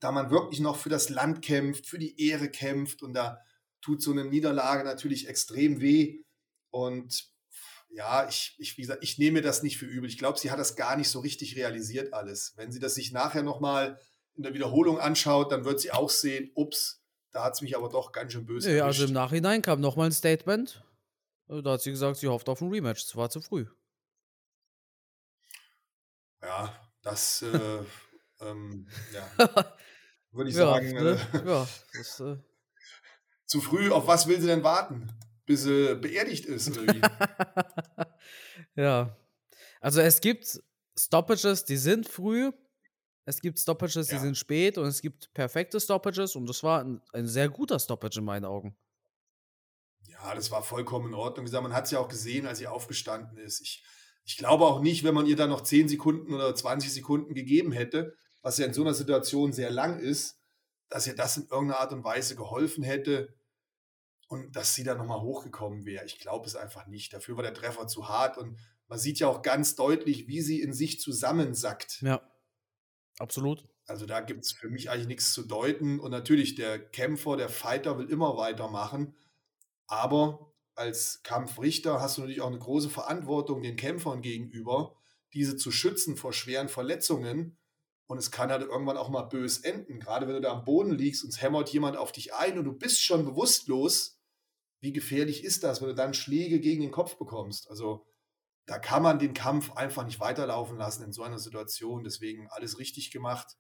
[0.01, 3.03] da man wirklich noch für das Land kämpft, für die Ehre kämpft.
[3.03, 3.41] Und da
[3.81, 6.25] tut so eine Niederlage natürlich extrem weh.
[6.71, 7.31] Und
[7.91, 10.09] ja, ich, ich, wie gesagt, ich nehme das nicht für übel.
[10.09, 12.53] Ich glaube, sie hat das gar nicht so richtig realisiert alles.
[12.57, 13.99] Wenn sie das sich nachher nochmal
[14.35, 17.89] in der Wiederholung anschaut, dann wird sie auch sehen, ups, da hat es mich aber
[17.89, 20.83] doch ganz schön böse Ja, also im Nachhinein kam nochmal ein Statement.
[21.49, 23.05] Also da hat sie gesagt, sie hofft auf ein Rematch.
[23.05, 23.67] Es war zu früh.
[26.43, 27.83] Ja, das, äh,
[28.41, 29.39] ähm, ja,
[30.31, 30.93] würde ich ja, sagen.
[30.93, 31.19] Ne?
[31.33, 32.37] Äh, ja, das, äh,
[33.47, 35.19] zu früh, auf was will sie denn warten?
[35.49, 36.71] bis sie beerdigt ist.
[38.77, 39.17] ja.
[39.81, 40.61] Also es gibt
[40.97, 42.53] Stoppages, die sind früh.
[43.25, 44.17] Es gibt Stoppages, ja.
[44.17, 47.79] die sind spät und es gibt perfekte Stoppages und das war ein, ein, sehr guter
[47.79, 48.77] Stoppage in meinen Augen.
[50.23, 51.45] Ja, das war vollkommen in Ordnung.
[51.45, 53.61] Wie gesagt, man hat es ja auch gesehen, als sie aufgestanden ist.
[53.61, 53.85] Ich,
[54.25, 57.73] ich glaube auch nicht, wenn man ihr da noch 10 Sekunden oder 20 Sekunden gegeben
[57.73, 60.41] hätte, was ja in so einer Situation sehr lang ist,
[60.89, 63.35] dass ihr das in irgendeiner Art und Weise geholfen hätte
[64.29, 66.05] und dass sie dann nochmal hochgekommen wäre.
[66.05, 67.13] Ich glaube es einfach nicht.
[67.13, 70.61] Dafür war der Treffer zu hart und man sieht ja auch ganz deutlich, wie sie
[70.61, 72.01] in sich zusammensackt.
[72.03, 72.23] Ja,
[73.19, 73.67] absolut.
[73.87, 75.99] Also da gibt es für mich eigentlich nichts zu deuten.
[76.01, 79.15] Und natürlich, der Kämpfer, der Fighter will immer weitermachen.
[79.89, 84.95] Aber als Kampfrichter hast du natürlich auch eine große Verantwortung den Kämpfern gegenüber,
[85.35, 87.59] diese zu schützen vor schweren Verletzungen.
[88.07, 89.99] Und es kann halt irgendwann auch mal bös enden.
[90.01, 92.65] Gerade wenn du da am Boden liegst und es hämmert jemand auf dich ein und
[92.65, 94.19] du bist schon bewusstlos,
[94.81, 97.69] wie gefährlich ist das, wenn du dann Schläge gegen den Kopf bekommst?
[97.69, 98.07] Also
[98.67, 102.05] da kann man den Kampf einfach nicht weiterlaufen lassen in so einer Situation.
[102.05, 103.57] Deswegen alles richtig gemacht.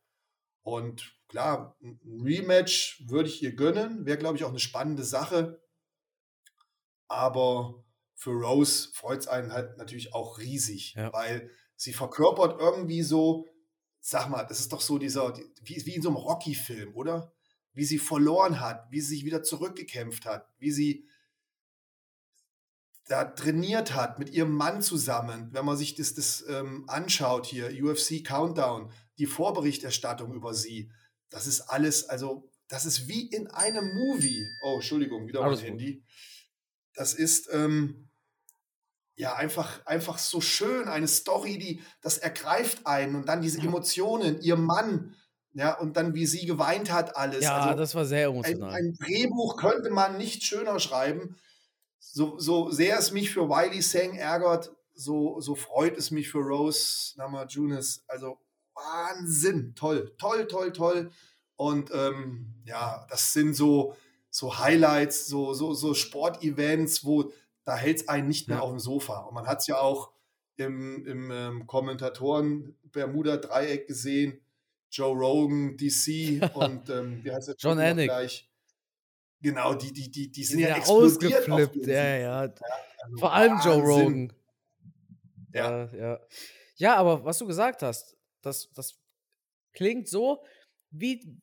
[0.62, 5.60] Und klar, ein Rematch würde ich ihr gönnen, wäre, glaube ich, auch eine spannende Sache.
[7.08, 11.12] Aber für Rose freut es einen halt natürlich auch riesig, ja.
[11.12, 13.46] weil sie verkörpert irgendwie so,
[14.00, 17.32] sag mal, das ist doch so dieser, wie, wie in so einem Rocky-Film, oder?
[17.72, 21.08] Wie sie verloren hat, wie sie sich wieder zurückgekämpft hat, wie sie
[23.06, 27.70] da trainiert hat mit ihrem Mann zusammen, wenn man sich das, das ähm, anschaut hier,
[27.82, 30.90] UFC Countdown, die Vorberichterstattung über sie,
[31.30, 34.46] das ist alles, also das ist wie in einem Movie.
[34.62, 36.04] Oh, Entschuldigung, wieder mein Handy.
[36.98, 38.08] Das ist ähm,
[39.16, 44.40] ja einfach, einfach so schön, eine Story, die das ergreift einen und dann diese Emotionen,
[44.40, 45.14] ihr Mann,
[45.54, 47.42] ja, und dann wie sie geweint hat, alles.
[47.44, 48.70] Ja, also, das war sehr emotional.
[48.70, 51.36] Ein, ein Drehbuch könnte man nicht schöner schreiben
[52.00, 56.38] so, so sehr es mich für Wiley Sang ärgert, so, so freut es mich für
[56.38, 58.02] Rose Namajunas.
[58.08, 58.38] Also
[58.74, 61.10] Wahnsinn, toll, toll, toll, toll.
[61.56, 63.96] Und ähm, ja, das sind so,
[64.38, 67.32] so Highlights, so, so, so Sportevents, wo
[67.64, 68.62] da hält es einen nicht mehr ja.
[68.62, 69.18] auf dem Sofa.
[69.22, 70.12] Und man hat es ja auch
[70.56, 74.40] im, im ähm, Kommentatoren Bermuda-Dreieck gesehen.
[74.92, 78.06] Joe Rogan, DC und ähm, wie heißt der John Anik.
[78.06, 78.48] gleich?
[79.42, 81.86] Genau, die, die, die, die sind die ja ausgeflippt.
[81.86, 82.38] Ja, ja.
[82.38, 83.72] Also Vor allem Wahnsinn.
[83.72, 84.32] Joe Rogan.
[85.52, 85.84] Ja.
[85.84, 86.20] Äh, ja.
[86.76, 88.94] Ja, aber was du gesagt hast, das, das
[89.72, 90.44] klingt so
[90.90, 91.36] wie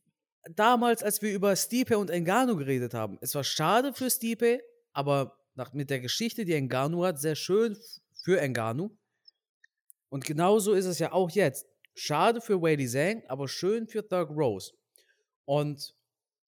[0.51, 3.17] damals, als wir über Stipe und Engano geredet haben.
[3.21, 4.61] Es war schade für Stipe,
[4.93, 7.77] aber nach, mit der Geschichte, die Engano hat, sehr schön
[8.23, 8.91] für Engano.
[10.09, 11.65] Und genauso ist es ja auch jetzt.
[11.95, 14.73] Schade für Whaley Zhang, aber schön für Doug Rose.
[15.45, 15.95] Und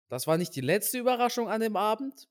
[0.10, 2.28] das war nicht die letzte Überraschung an dem Abend,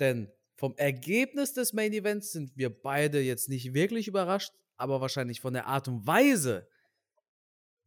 [0.00, 5.40] denn vom Ergebnis des Main Events sind wir beide jetzt nicht wirklich überrascht, aber wahrscheinlich
[5.40, 6.68] von der Art und Weise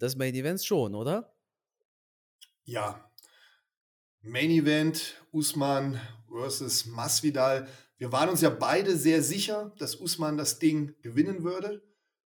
[0.02, 1.34] des Main Events schon, oder?
[2.66, 3.07] Ja.
[4.28, 7.66] Main Event Usman versus Masvidal.
[7.98, 11.82] Wir waren uns ja beide sehr sicher, dass Usman das Ding gewinnen würde.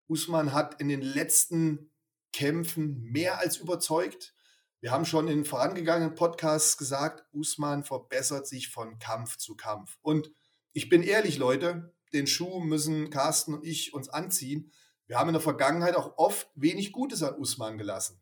[0.08, 1.92] Usman hat in den letzten
[2.34, 4.34] Kämpfen mehr als überzeugt.
[4.80, 10.00] Wir haben schon in vorangegangenen Podcasts gesagt, Usman verbessert sich von Kampf zu Kampf.
[10.02, 10.32] Und
[10.74, 14.72] ich bin ehrlich, Leute, den Schuh müssen Carsten und ich uns anziehen.
[15.06, 18.20] Wir haben in der Vergangenheit auch oft wenig Gutes an Usman gelassen.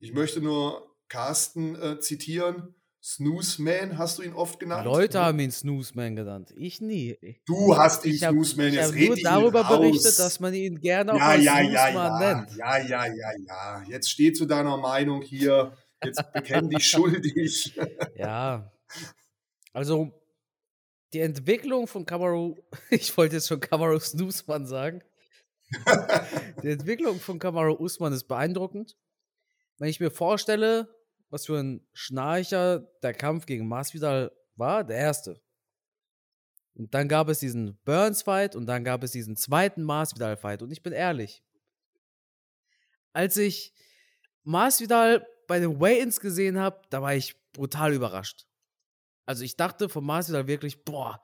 [0.00, 2.74] Ich möchte nur Carsten äh, zitieren.
[3.02, 4.84] Snooze Man hast du ihn oft genannt.
[4.84, 6.52] Leute haben ihn Snooze Man genannt.
[6.56, 7.16] Ich nie.
[7.46, 8.72] Du hast ihn Snooze Man.
[8.72, 11.92] Ich habe nur darüber berichtet, dass man ihn gerne auch ja, als ja, Snooze ja,
[11.92, 12.34] Man ja.
[12.34, 12.56] nennt.
[12.56, 13.84] Ja, ja, ja, ja.
[13.88, 15.72] Jetzt steh zu deiner Meinung hier.
[16.02, 17.78] Jetzt bekenn dich schuldig.
[18.16, 18.72] ja.
[19.72, 20.12] Also,
[21.12, 22.56] die Entwicklung von Kamaru,
[22.90, 25.02] ich wollte jetzt schon Kamaru Snoozman sagen.
[26.62, 28.96] die Entwicklung von Kamaru Usman ist beeindruckend.
[29.78, 30.88] Wenn ich mir vorstelle,
[31.28, 35.40] was für ein Schnarcher der Kampf gegen Masvidal war, der erste.
[36.74, 40.62] Und dann gab es diesen Burns-Fight und dann gab es diesen zweiten Masvidal-Fight.
[40.62, 41.42] Und ich bin ehrlich,
[43.12, 43.72] als ich
[44.44, 48.46] Masvidal bei den Weigh-Ins gesehen habe, da war ich brutal überrascht.
[49.24, 51.22] Also ich dachte von Masvidal wirklich, boah,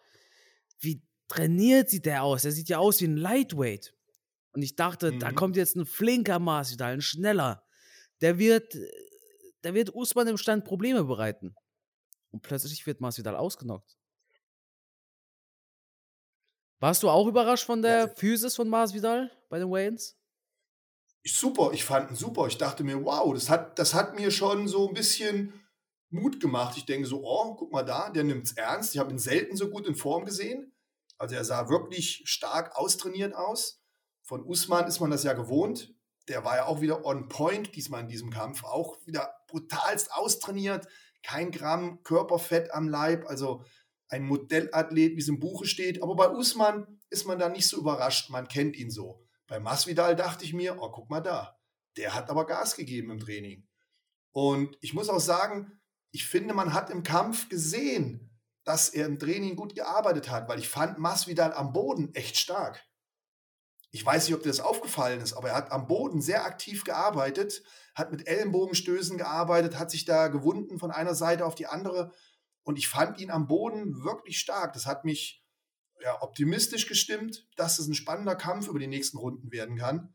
[0.81, 2.43] wie trainiert sieht der aus?
[2.43, 3.95] Der sieht ja aus wie ein Lightweight.
[4.53, 5.19] Und ich dachte, mhm.
[5.21, 7.62] da kommt jetzt ein flinker Masvidal, ein schneller.
[8.22, 8.74] Der wird
[9.62, 11.54] da wird Usman im Stand Probleme bereiten.
[12.30, 13.96] Und plötzlich wird Masvidal ausgenockt.
[16.80, 18.08] Warst du auch überrascht von der ja.
[18.08, 20.18] Physis von Masvidal bei den Wayans?
[21.24, 22.48] Super, ich fand ihn super.
[22.48, 25.52] Ich dachte mir, wow, das hat, das hat mir schon so ein bisschen
[26.11, 26.76] Mut gemacht.
[26.76, 28.94] Ich denke so, oh, guck mal da, der nimmt es ernst.
[28.94, 30.74] Ich habe ihn selten so gut in Form gesehen.
[31.18, 33.80] Also er sah wirklich stark austrainiert aus.
[34.24, 35.94] Von Usman ist man das ja gewohnt
[36.28, 40.87] der war ja auch wieder on point, diesmal in diesem Kampf, auch wieder brutalst austrainiert,
[41.22, 43.64] kein Gramm Körperfett am Leib, also
[44.08, 46.02] ein Modellathlet, wie es im Buche steht.
[46.02, 49.24] Aber bei Usman ist man da nicht so überrascht, man kennt ihn so.
[49.46, 51.58] Bei Masvidal dachte ich mir, oh, guck mal da,
[51.96, 53.66] Der hat aber Gas gegeben im Training.
[54.30, 55.80] Und ich muss auch sagen,
[56.11, 58.30] ich finde, man hat im Kampf gesehen,
[58.64, 62.82] dass er im Training gut gearbeitet hat, weil ich fand Masvidal am Boden echt stark.
[63.94, 66.83] Ich weiß nicht, ob dir das aufgefallen ist, aber er hat am Boden sehr aktiv
[66.83, 67.62] gearbeitet,
[67.94, 72.11] hat mit Ellenbogenstößen gearbeitet, hat sich da gewunden von einer Seite auf die andere.
[72.62, 74.72] Und ich fand ihn am Boden wirklich stark.
[74.72, 75.44] Das hat mich
[76.00, 80.14] ja, optimistisch gestimmt, dass es ein spannender Kampf über die nächsten Runden werden kann.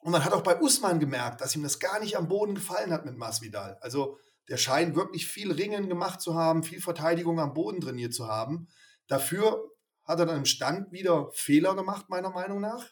[0.00, 2.92] Und man hat auch bei Usman gemerkt, dass ihm das gar nicht am Boden gefallen
[2.92, 3.76] hat mit Masvidal.
[3.82, 8.26] Also der scheint wirklich viel Ringen gemacht zu haben, viel Verteidigung am Boden trainiert zu
[8.26, 8.68] haben.
[9.06, 9.70] Dafür
[10.10, 12.90] hat er dann im Stand wieder Fehler gemacht, meiner Meinung nach.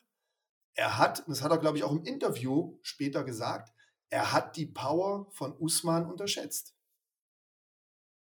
[0.74, 3.72] Er hat, das hat er, glaube ich, auch im Interview später gesagt,
[4.08, 6.76] er hat die Power von Usman unterschätzt.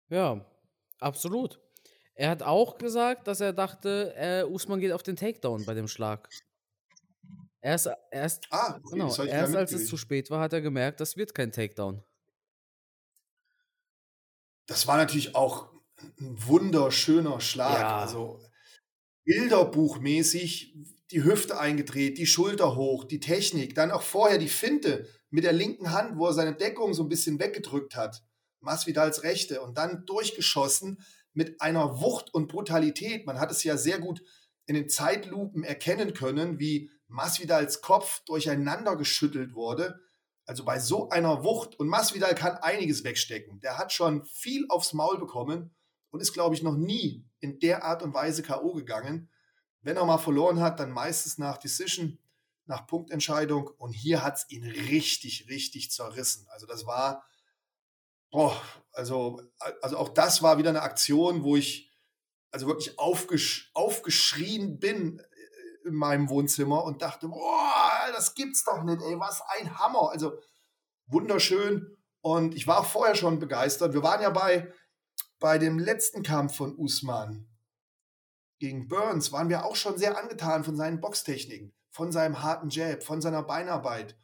[0.09, 0.47] Ja,
[1.01, 1.61] absolut.
[2.15, 5.89] Er hat auch gesagt, dass er dachte, äh, Usman geht auf den Takedown bei dem
[5.89, 6.31] Schlag.
[7.61, 11.17] Erst, erst, ah, okay, genau, erst als es zu spät war, hat er gemerkt, das
[11.17, 12.05] wird kein Takedown.
[14.67, 15.73] Das war natürlich auch
[16.21, 17.81] ein wunderschöner Schlag.
[17.81, 17.99] Ja.
[17.99, 18.41] Also
[19.27, 20.75] bilderbuchmäßig
[21.11, 25.53] die Hüfte eingedreht, die Schulter hoch, die Technik, dann auch vorher die Finte mit der
[25.53, 28.23] linken Hand, wo er seine Deckung so ein bisschen weggedrückt hat.
[28.61, 33.27] Masvidals rechte und dann durchgeschossen mit einer Wucht und Brutalität.
[33.27, 34.23] Man hat es ja sehr gut
[34.67, 40.01] in den Zeitlupen erkennen können, wie Masvidals Kopf durcheinander geschüttelt wurde.
[40.47, 43.61] Also bei so einer Wucht und Masvidal kann einiges wegstecken.
[43.61, 45.76] Der hat schon viel aufs Maul bekommen
[46.17, 48.73] und ist, glaube ich, noch nie in der Art und Weise K.O.
[48.73, 49.29] gegangen.
[49.83, 52.19] Wenn er mal verloren hat, dann meistens nach Decision,
[52.65, 53.67] nach Punktentscheidung.
[53.77, 56.47] Und hier hat es ihn richtig, richtig zerrissen.
[56.49, 57.23] Also das war,
[58.31, 58.59] boah,
[58.93, 59.43] also,
[59.83, 61.93] also auch das war wieder eine Aktion, wo ich
[62.51, 65.21] also wirklich aufgesch aufgeschrien bin
[65.85, 70.11] in meinem Wohnzimmer und dachte, boah, das gibt's doch nicht, ey, was ein Hammer.
[70.13, 70.41] Also
[71.09, 71.95] wunderschön.
[72.23, 73.93] Und ich war vorher schon begeistert.
[73.93, 74.73] Wir waren ja bei,
[75.39, 77.49] bei dem letzten Kampf von Usman
[78.59, 83.03] gegen Burns, waren wir auch schon sehr angetan von seinen Boxtechniken, von seinem harten Jab,
[83.03, 84.17] von seiner Beinarbeit.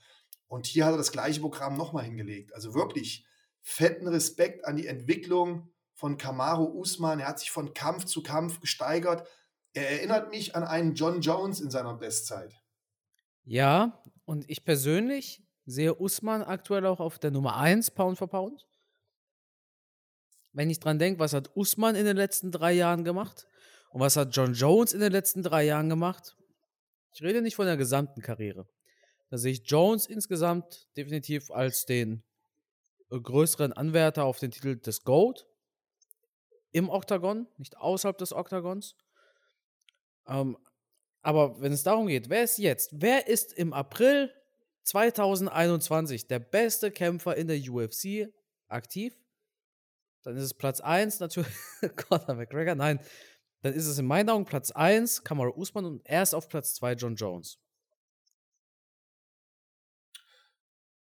[0.46, 2.54] Und hier hat er das gleiche Programm nochmal hingelegt.
[2.54, 3.26] Also wirklich
[3.62, 7.20] fetten Respekt an die Entwicklung von Kamaru Usman.
[7.20, 9.28] Er hat sich von Kampf zu Kampf gesteigert.
[9.72, 12.54] Er erinnert mich an einen John Jones in seiner Bestzeit.
[13.44, 18.66] Ja, und ich persönlich sehe Usman aktuell auch auf der Nummer 1 Pound for Pound.
[20.52, 23.46] Wenn ich dran denke, was hat Usman in den letzten drei Jahren gemacht
[23.90, 26.36] und was hat John Jones in den letzten drei Jahren gemacht?
[27.14, 28.66] Ich rede nicht von der gesamten Karriere.
[29.30, 32.22] Da sehe ich Jones insgesamt definitiv als den
[33.10, 35.46] äh, größeren Anwärter auf den Titel des GOAT
[36.72, 38.94] im Oktagon, nicht außerhalb des Oktagons.
[40.26, 40.58] Ähm,
[41.22, 44.32] aber wenn es darum geht, wer ist jetzt, wer ist im April
[44.84, 48.28] 2021 der beste Kämpfer in der UFC
[48.68, 49.14] aktiv,
[50.22, 51.52] dann ist es Platz 1 natürlich
[52.08, 52.74] Conor McGregor.
[52.74, 53.00] Nein,
[53.62, 56.94] dann ist es in meinen Augen Platz 1 Kamara Usman und erst auf Platz 2
[56.94, 57.58] John Jones.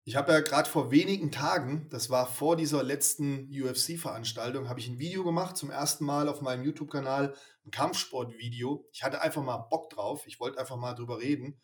[0.08, 4.86] Ich habe ja gerade vor wenigen Tagen, das war vor dieser letzten UFC-Veranstaltung, habe ich
[4.86, 8.88] ein Video gemacht, zum ersten Mal auf meinem YouTube-Kanal, ein Kampfsport-Video.
[8.92, 11.60] Ich hatte einfach mal Bock drauf, ich wollte einfach mal drüber reden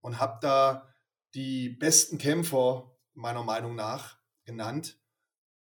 [0.00, 0.92] und habe da
[1.34, 4.98] die besten Kämpfer meiner Meinung nach genannt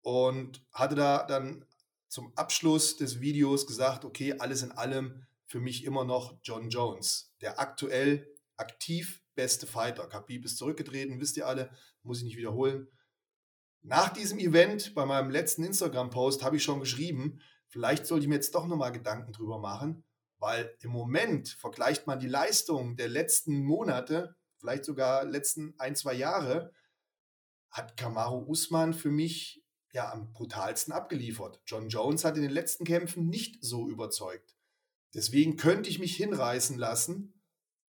[0.03, 1.65] und hatte da dann
[2.07, 7.33] zum Abschluss des Videos gesagt, okay, alles in allem für mich immer noch John Jones,
[7.41, 10.07] der aktuell aktiv beste Fighter.
[10.07, 11.71] Khabib ist zurückgetreten, wisst ihr alle,
[12.03, 12.87] muss ich nicht wiederholen.
[13.81, 18.35] Nach diesem Event, bei meinem letzten Instagram-Post, habe ich schon geschrieben, vielleicht sollte ich mir
[18.35, 20.03] jetzt doch nochmal Gedanken drüber machen,
[20.37, 26.13] weil im Moment vergleicht man die Leistung der letzten Monate, vielleicht sogar letzten ein, zwei
[26.13, 26.73] Jahre,
[27.71, 29.62] hat Kamaru Usman für mich
[29.93, 31.61] ja am brutalsten abgeliefert.
[31.65, 34.55] John Jones hat in den letzten Kämpfen nicht so überzeugt.
[35.13, 37.33] Deswegen könnte ich mich hinreißen lassen,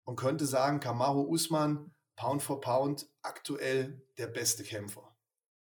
[0.04, 5.16] und könnte sagen, Kamaru Usman, Pound for Pound, aktuell der beste Kämpfer.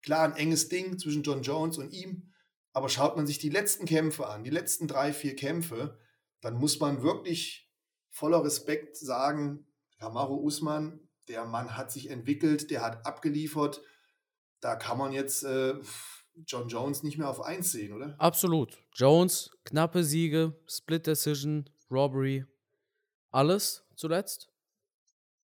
[0.03, 2.35] Klar, ein enges Ding zwischen John Jones und ihm,
[2.72, 5.99] aber schaut man sich die letzten Kämpfe an, die letzten drei, vier Kämpfe,
[6.41, 7.72] dann muss man wirklich
[8.11, 9.66] voller Respekt sagen,
[9.99, 13.81] Kamaru Usman, der Mann hat sich entwickelt, der hat abgeliefert.
[14.61, 15.75] Da kann man jetzt äh,
[16.47, 18.16] John Jones nicht mehr auf eins sehen, oder?
[18.18, 18.76] Absolut.
[18.95, 22.45] Jones, knappe Siege, Split Decision, Robbery,
[23.30, 24.51] alles zuletzt.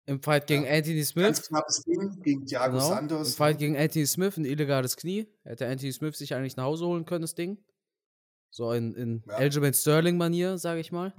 [0.09, 1.25] Im Fight gegen ja, Anthony Smith.
[1.25, 2.89] Ganz knappes Ding gegen Thiago genau.
[2.89, 3.31] Santos.
[3.31, 5.27] Im Fight gegen Anthony Smith, ein illegales Knie.
[5.43, 7.59] Hätte Anthony Smith sich eigentlich nach Hause holen können, das Ding.
[8.51, 9.35] So in, in ja.
[9.35, 11.13] Aljamain Sterling-Manier, sage ich mal.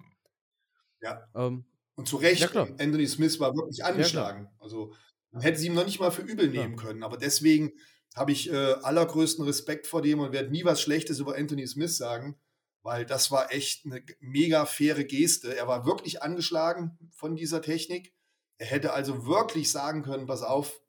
[1.02, 1.28] Ja.
[1.36, 4.48] Ähm, Und zu Recht, ja, Anthony Smith war wirklich angeschlagen.
[4.60, 4.94] also
[5.32, 7.04] Man hätte sie ihm noch nicht mal für übel nehmen können.
[7.04, 7.74] Aber deswegen
[8.18, 11.98] habe ich äh, allergrößten Respekt vor dem und werde nie was Schlechtes über Anthony Smith
[11.98, 12.40] sagen,
[12.82, 15.56] weil das war echt eine mega faire Geste.
[15.56, 18.14] Er war wirklich angeschlagen von dieser Technik.
[18.58, 20.82] Er hätte also wirklich sagen können, pass auf,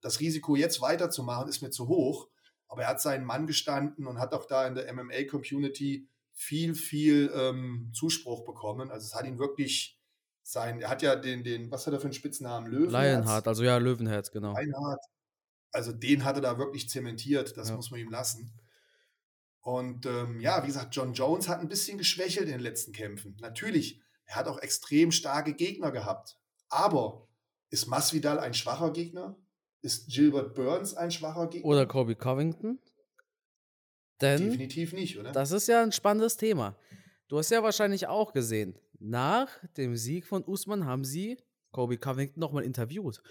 [0.00, 2.28] das Risiko jetzt weiterzumachen ist mir zu hoch.
[2.68, 7.30] Aber er hat seinen Mann gestanden und hat auch da in der MMA-Community viel, viel
[7.34, 8.90] ähm, Zuspruch bekommen.
[8.90, 10.00] Also es hat ihn wirklich
[10.42, 12.70] sein, er hat ja den, den, was hat er für einen Spitznamen?
[12.70, 12.92] Löwenherz?
[12.92, 14.52] Lionheart, also ja, Löwenherz, genau.
[14.54, 15.04] Reinhardt.
[15.72, 17.76] Also den hat er da wirklich zementiert, das Ja.
[17.76, 18.52] muss man ihm lassen.
[19.60, 23.36] Und ähm, ja, wie gesagt, John Jones hat ein bisschen geschwächelt in den letzten Kämpfen.
[23.40, 26.36] Natürlich, er hat auch extrem starke Gegner gehabt.
[26.68, 27.28] Aber
[27.70, 29.36] ist Masvidal ein schwacher Gegner?
[29.80, 31.66] Ist Gilbert Burns ein schwacher Gegner?
[31.68, 32.78] Oder Kobe Covington.
[34.20, 35.32] Denn Definitiv nicht, oder?
[35.32, 36.76] das ist ja ein spannendes Thema.
[37.28, 41.38] Du hast ja wahrscheinlich auch gesehen, nach dem Sieg von Usman haben sie
[41.72, 43.22] Kobe Covington nochmal interviewt.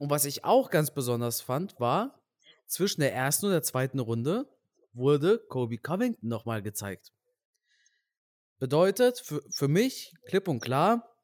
[0.00, 2.20] Und was ich auch ganz besonders fand, war,
[2.66, 4.48] zwischen der ersten und der zweiten Runde
[4.92, 7.12] wurde Kobe Covington nochmal gezeigt.
[8.58, 11.16] Bedeutet für, für mich klipp und klar,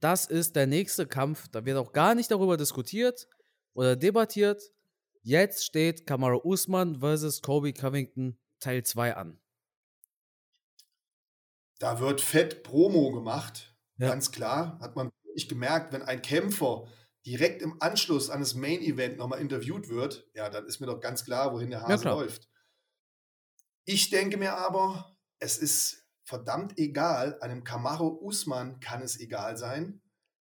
[0.00, 1.48] das ist der nächste Kampf.
[1.48, 3.28] Da wird auch gar nicht darüber diskutiert
[3.74, 4.62] oder debattiert.
[5.22, 9.40] Jetzt steht Kamaru Usman versus Kobe Covington Teil 2 an.
[11.78, 14.08] Da wird fett Promo gemacht, Ja.
[14.08, 14.78] ganz klar.
[14.80, 16.86] Hat man wirklich gemerkt, wenn ein Kämpfer
[17.26, 21.00] direkt im Anschluss an das Main Event nochmal interviewt wird, ja, dann ist mir doch
[21.00, 22.14] ganz klar, wohin der Hase klar.
[22.14, 22.48] läuft.
[23.84, 30.02] Ich denke mir aber, es ist verdammt egal, einem Kamaru Usman kann es egal sein,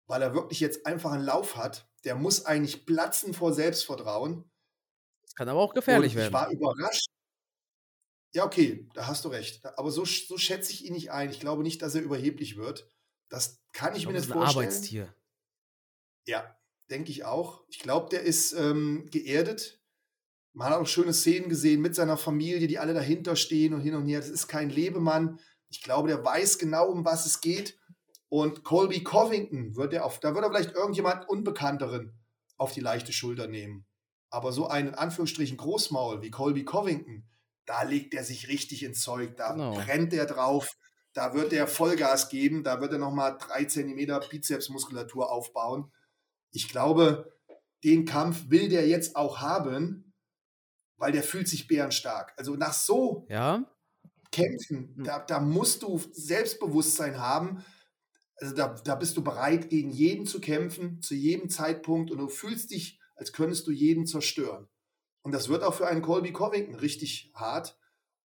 [0.08, 1.90] weil er wirklich jetzt einfach einen Lauf hat.
[2.04, 4.50] Der muss eigentlich platzen vor Selbstvertrauen.
[5.24, 6.30] Das kann aber auch gefährlich werden.
[6.30, 7.08] Ich war überrascht.
[8.34, 9.66] Ja, okay, da hast du recht.
[9.66, 11.32] Aber so, so schätze ich ihn nicht ein.
[11.32, 12.92] Ich glaube nicht, dass er überheblich wird.
[13.28, 14.66] Das kann ich Ich mir glaub, nicht vorstellen.
[14.66, 15.16] Arbeitstier.
[16.28, 16.59] Ja,
[16.90, 17.64] denke ich auch.
[17.70, 19.80] Ich glaube, der ist ähm, geerdet.
[20.54, 23.96] Man hat auch schöne Szenen gesehen mit seiner Familie, die alle dahinter stehen und hin
[23.96, 24.20] und her.
[24.20, 25.40] Das ist kein Lebemann.
[25.70, 27.78] Ich glaube, der weiß genau, um was es geht.
[28.30, 32.14] Und Colby Covington wird er auf, da wird er vielleicht irgendjemand Unbekannteren
[32.58, 33.86] auf die leichte Schulter nehmen.
[34.30, 37.28] Aber so einen in Anführungsstrichen Großmaul wie Colby Covington,
[37.66, 39.74] da legt er sich richtig ins Zeug, da Genau.
[39.74, 40.76] brennt er drauf,
[41.14, 45.92] da wird er Vollgas geben, da wird er nochmal drei Zentimeter Bizepsmuskulatur aufbauen.
[46.52, 47.34] Ich glaube,
[47.84, 50.14] den Kampf will der jetzt auch haben,
[50.98, 52.34] weil der fühlt sich bärenstark.
[52.38, 53.66] Also nach so Ja,
[54.32, 55.04] Kämpfen, Hm.
[55.04, 57.64] da, da musst du Selbstbewusstsein haben.
[58.38, 62.28] Also da, da bist du bereit, gegen jeden zu kämpfen, zu jedem Zeitpunkt und du
[62.30, 64.70] fühlst dich, als könntest du jeden zerstören.
[65.24, 67.78] Und das wird auch für einen Colby Covington richtig hart,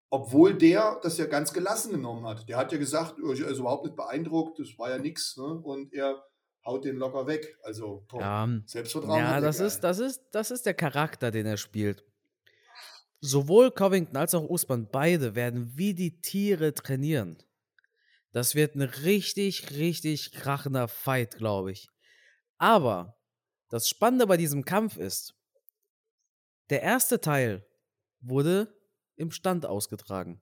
[0.09, 2.47] obwohl der das ja ganz gelassen genommen hat.
[2.49, 5.37] Der hat ja gesagt, er ist überhaupt nicht beeindruckt, das war ja nichts.
[5.37, 5.43] Ne?
[5.45, 6.23] Und er
[6.65, 7.57] haut den locker weg.
[7.63, 8.61] Also boah, ja.
[8.65, 9.19] Selbstvertrauen.
[9.19, 12.03] Ja, das ist, das, ist, das ist der Charakter, den er spielt.
[13.21, 17.37] Sowohl Covington als auch Usman, beide werden wie die Tiere trainieren.
[18.31, 21.89] Das wird ein richtig, richtig krachender Fight, glaube ich.
[22.57, 23.17] Aber
[23.69, 25.35] das Spannende bei diesem Kampf ist,
[26.69, 27.65] der erste Teil
[28.19, 28.75] wurde
[29.15, 30.41] im Stand ausgetragen.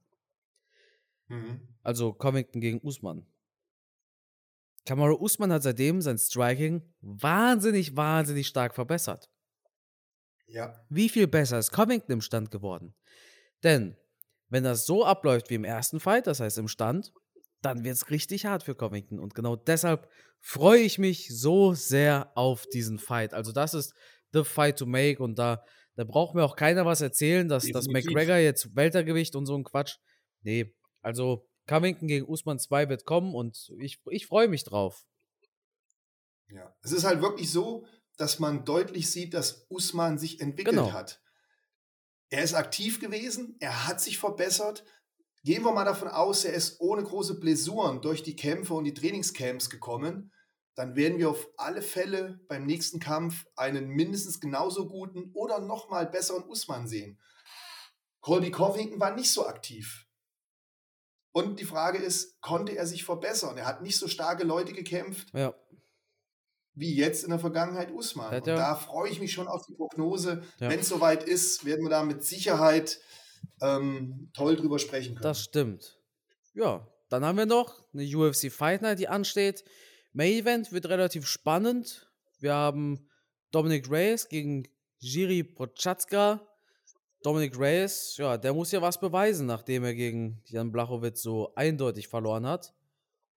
[1.27, 1.67] Mhm.
[1.83, 3.25] Also Covington gegen Usman.
[4.85, 9.29] Kamaru Usman hat seitdem sein Striking wahnsinnig, wahnsinnig stark verbessert.
[10.47, 12.93] Ja, Wie viel besser ist Covington im Stand geworden?
[13.63, 13.95] Denn,
[14.49, 17.13] wenn das so abläuft wie im ersten Fight, das heißt im Stand,
[17.61, 19.19] dann wird es richtig hart für Covington.
[19.19, 20.09] Und genau deshalb
[20.41, 23.33] freue ich mich so sehr auf diesen Fight.
[23.33, 23.93] Also, das ist
[24.33, 25.23] the fight to make.
[25.23, 25.63] Und da,
[25.95, 27.87] da braucht mir auch keiner was erzählen, dass, dass.
[27.87, 29.95] McGregor jetzt Weltergewicht und so ein Quatsch.
[30.41, 35.05] Nee, also Covington gegen Usman 2 wird kommen und ich, ich freue mich drauf.
[36.47, 37.85] Ja, es ist halt wirklich so,
[38.17, 40.91] dass man deutlich sieht, dass Usman sich entwickelt Genau.
[40.93, 41.21] hat.
[42.29, 44.83] Er ist aktiv gewesen, er hat sich verbessert.
[45.43, 48.93] Gehen wir mal davon aus, er ist ohne große Blessuren durch die Kämpfe und die
[48.93, 50.31] Trainingscamps gekommen.
[50.75, 55.89] Dann werden wir auf alle Fälle beim nächsten Kampf einen mindestens genauso guten oder noch
[55.89, 57.19] mal besseren Usman sehen.
[58.21, 60.02] Colby Covington war nicht so aktiv.
[61.33, 63.57] Und die Frage ist, konnte er sich verbessern?
[63.57, 65.53] Er hat nicht so starke Leute gekämpft, Ja,
[66.75, 68.33] wie jetzt in der Vergangenheit Usman.
[68.33, 70.43] Und da freue ich mich schon auf die Prognose.
[70.59, 70.69] Ja.
[70.69, 72.99] Wenn es soweit ist, werden wir da mit Sicherheit
[73.61, 75.23] ähm, toll drüber sprechen können.
[75.23, 75.99] Das stimmt.
[76.53, 79.63] Ja, dann haben wir noch eine UFC Fight Night, die ansteht.
[80.13, 82.09] Main Event wird relativ spannend.
[82.39, 83.09] Wir haben
[83.51, 84.67] Dominic Reyes gegen
[84.99, 86.41] Jiri Prochazka.
[87.23, 92.09] Dominic Reyes, ja, der muss ja was beweisen, nachdem er gegen Jan Blachowicz so eindeutig
[92.09, 92.73] verloren hat.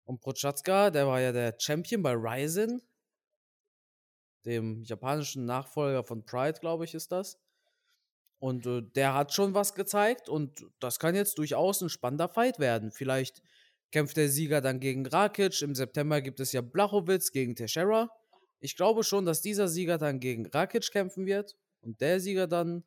[0.05, 2.83] Und Prochazka, der war ja der Champion bei Ryzen.
[4.45, 7.39] dem japanischen Nachfolger von Pride, glaube ich, ist das.
[8.39, 12.59] Und äh, der hat schon was gezeigt und das kann jetzt durchaus ein spannender Fight
[12.59, 12.91] werden.
[12.91, 13.43] Vielleicht
[13.93, 15.63] kämpft der Sieger dann gegen Rakic.
[15.63, 18.11] Im September gibt es ja Blachowitz gegen Teixeira.
[18.59, 22.85] Ich glaube schon, dass dieser Sieger dann gegen Rakic kämpfen wird und der Sieger dann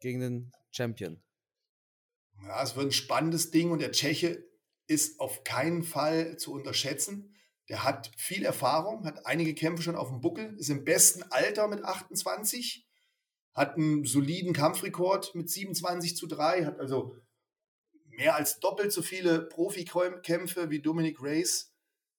[0.00, 1.22] gegen den Champion.
[2.42, 4.44] Ja, es wird ein spannendes Ding und der Tscheche
[4.86, 7.34] ist auf keinen Fall zu unterschätzen.
[7.68, 11.68] Der hat viel Erfahrung, hat einige Kämpfe schon auf dem Buckel, ist im besten Alter
[11.68, 12.86] mit 28,
[13.54, 17.16] hat einen soliden Kampfrekord mit 27 zu 3, hat also
[18.08, 21.72] mehr als doppelt so viele Profikämpfe wie Dominic Reyes,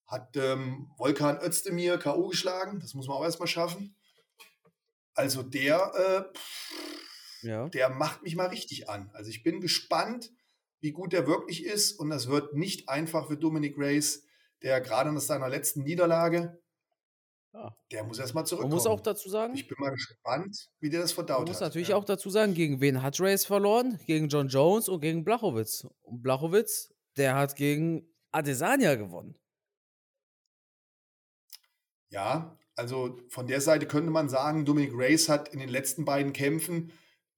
[0.08, 2.30] hat ähm, Volkan Özdemir K.O.
[2.30, 3.96] geschlagen, das muss man auch erstmal schaffen.
[5.14, 6.40] Also der, äh,
[7.46, 7.70] ja.
[7.70, 9.10] der macht mich mal richtig an.
[9.14, 10.32] Also ich bin gespannt,
[10.82, 14.26] wie gut der wirklich ist und das wird nicht einfach für Dominic Reyes,
[14.62, 16.60] der gerade nach seiner letzten Niederlage
[17.56, 17.74] ja.
[17.90, 18.72] Der muss erstmal zurückkommen.
[18.72, 19.54] Man muss auch dazu sagen.
[19.56, 21.46] Ich bin mal gespannt, wie der das verdaut hat.
[21.46, 21.96] Man muss natürlich ja.
[21.96, 23.98] auch dazu sagen, gegen wen hat Reyes verloren?
[24.06, 25.88] Gegen John Jones und gegen Blachowitz.
[26.02, 29.38] Und Blachowitz, der hat gegen Adesanya gewonnen.
[32.10, 36.34] Ja, also von der Seite könnte man sagen, Dominic Reyes hat in den letzten beiden
[36.34, 36.92] Kämpfen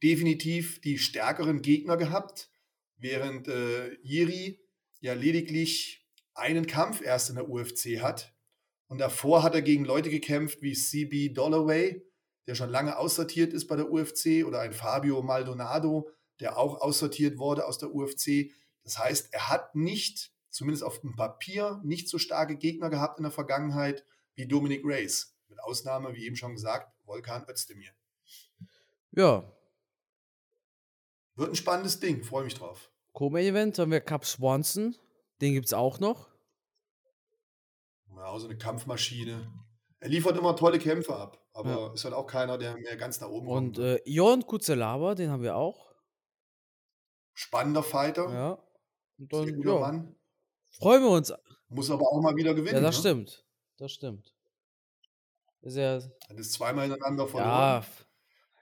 [0.03, 2.49] definitiv die stärkeren Gegner gehabt,
[2.97, 4.59] während äh, Jiri
[4.99, 8.37] ja lediglich einen Kampf erst in der UFC hat
[8.87, 12.05] und davor hat er gegen Leute gekämpft wie CB Dollaway,
[12.47, 17.37] der schon lange aussortiert ist bei der UFC, oder ein Fabio Maldonado, der auch aussortiert
[17.37, 18.51] wurde aus der UFC.
[18.83, 23.23] Das heißt, er hat nicht, zumindest auf dem Papier, nicht so starke Gegner gehabt in
[23.23, 25.35] der Vergangenheit wie Dominic Reyes.
[25.49, 27.91] Mit Ausnahme, wie eben schon gesagt, Volkan Özdemir.
[29.11, 29.51] Ja.
[31.37, 32.91] Wird ein spannendes Ding, freue mich drauf.
[33.13, 34.95] Co-Main-Event haben wir Cap Swanson.
[35.39, 36.29] Den gibt es auch noch.
[38.15, 39.47] Ja, so eine Kampfmaschine.
[39.99, 41.93] Er liefert immer tolle Kämpfe ab, aber ja.
[41.93, 43.77] ist halt auch keiner, der mehr ganz nach oben kommt.
[43.77, 45.93] Und äh, Ion Kuzelaba, den haben wir auch.
[47.33, 48.31] Spannender Fighter.
[48.31, 48.51] Ja.
[49.19, 49.79] Und dann, Sehr guter ja.
[49.79, 50.15] Mann.
[50.71, 51.33] Freuen wir uns.
[51.69, 52.75] Muss aber auch mal wieder gewinnen.
[52.75, 52.99] Ja, das ne?
[53.01, 53.45] stimmt.
[53.77, 54.33] Das stimmt.
[55.61, 55.99] Ist ja.
[56.27, 57.49] Dann ist zweimal hintereinander verloren.
[57.49, 57.85] Ja.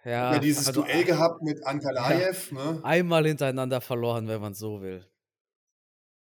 [0.05, 2.51] Ja, ja dieses also, Duell gehabt mit Ankalaev.
[2.51, 2.83] Ja, ne?
[2.83, 5.03] Einmal hintereinander verloren, wenn man so will.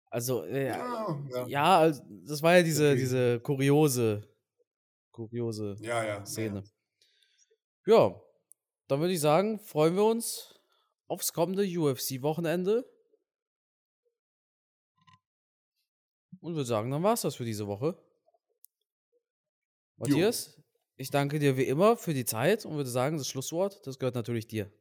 [0.09, 1.47] Also, äh, ja, ja.
[1.47, 2.99] ja also, das war ja diese, okay.
[2.99, 4.27] diese kuriose,
[5.11, 6.63] kuriose ja, ja, Szene.
[7.85, 8.21] Ja, ja
[8.87, 10.59] dann würde ich sagen, freuen wir uns
[11.07, 12.85] aufs kommende UFC-Wochenende.
[16.39, 17.97] Und würde sagen, dann war es das für diese Woche.
[19.97, 20.63] Matthias, jo.
[20.97, 24.15] Ich danke dir wie immer für die Zeit und würde sagen, das Schlusswort, das gehört
[24.15, 24.71] natürlich dir.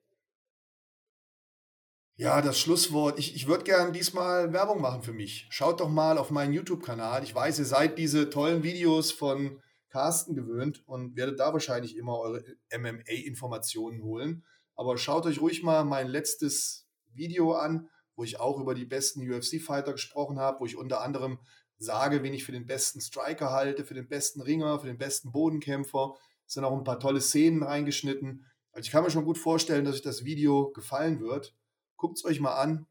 [2.16, 3.18] Ja, das Schlusswort.
[3.18, 5.48] Ich, ich würde gerne diesmal Werbung machen für mich.
[5.50, 7.24] Schaut doch mal auf meinen YouTube-Kanal.
[7.24, 12.18] Ich weiß, ihr seid diese tollen Videos von Carsten gewöhnt und werdet da wahrscheinlich immer
[12.18, 14.44] eure MMA-Informationen holen.
[14.76, 19.28] Aber schaut euch ruhig mal mein letztes Video an, wo ich auch über die besten
[19.28, 21.40] UFC-Fighter gesprochen habe, wo ich unter anderem
[21.78, 25.32] sage, wen ich für den besten Striker halte, für den besten Ringer, für den besten
[25.32, 26.14] Bodenkämpfer.
[26.46, 28.46] Es sind auch ein paar tolle Szenen reingeschnitten.
[28.72, 31.54] Also ich kann mir schon gut vorstellen, dass euch das Video gefallen wird.
[31.96, 32.86] Guckt es euch mal an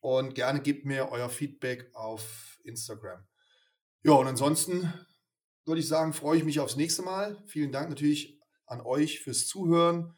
[0.00, 3.26] und gerne gebt mir euer Feedback auf Instagram.
[4.02, 4.92] Ja, und ansonsten
[5.64, 7.42] würde ich sagen, freue ich mich aufs nächste Mal.
[7.46, 10.14] Vielen Dank natürlich an euch fürs Zuhören.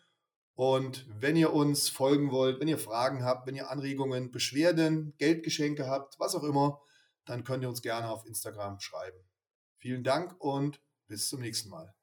[0.54, 5.86] Und wenn ihr uns folgen wollt, wenn ihr Fragen habt, wenn ihr Anregungen, Beschwerden, Geldgeschenke
[5.86, 6.80] habt, was auch immer,
[7.30, 9.18] dann könnt ihr uns gerne auf Instagram schreiben.
[9.78, 11.94] Vielen Dank und bis zum nächsten Mal.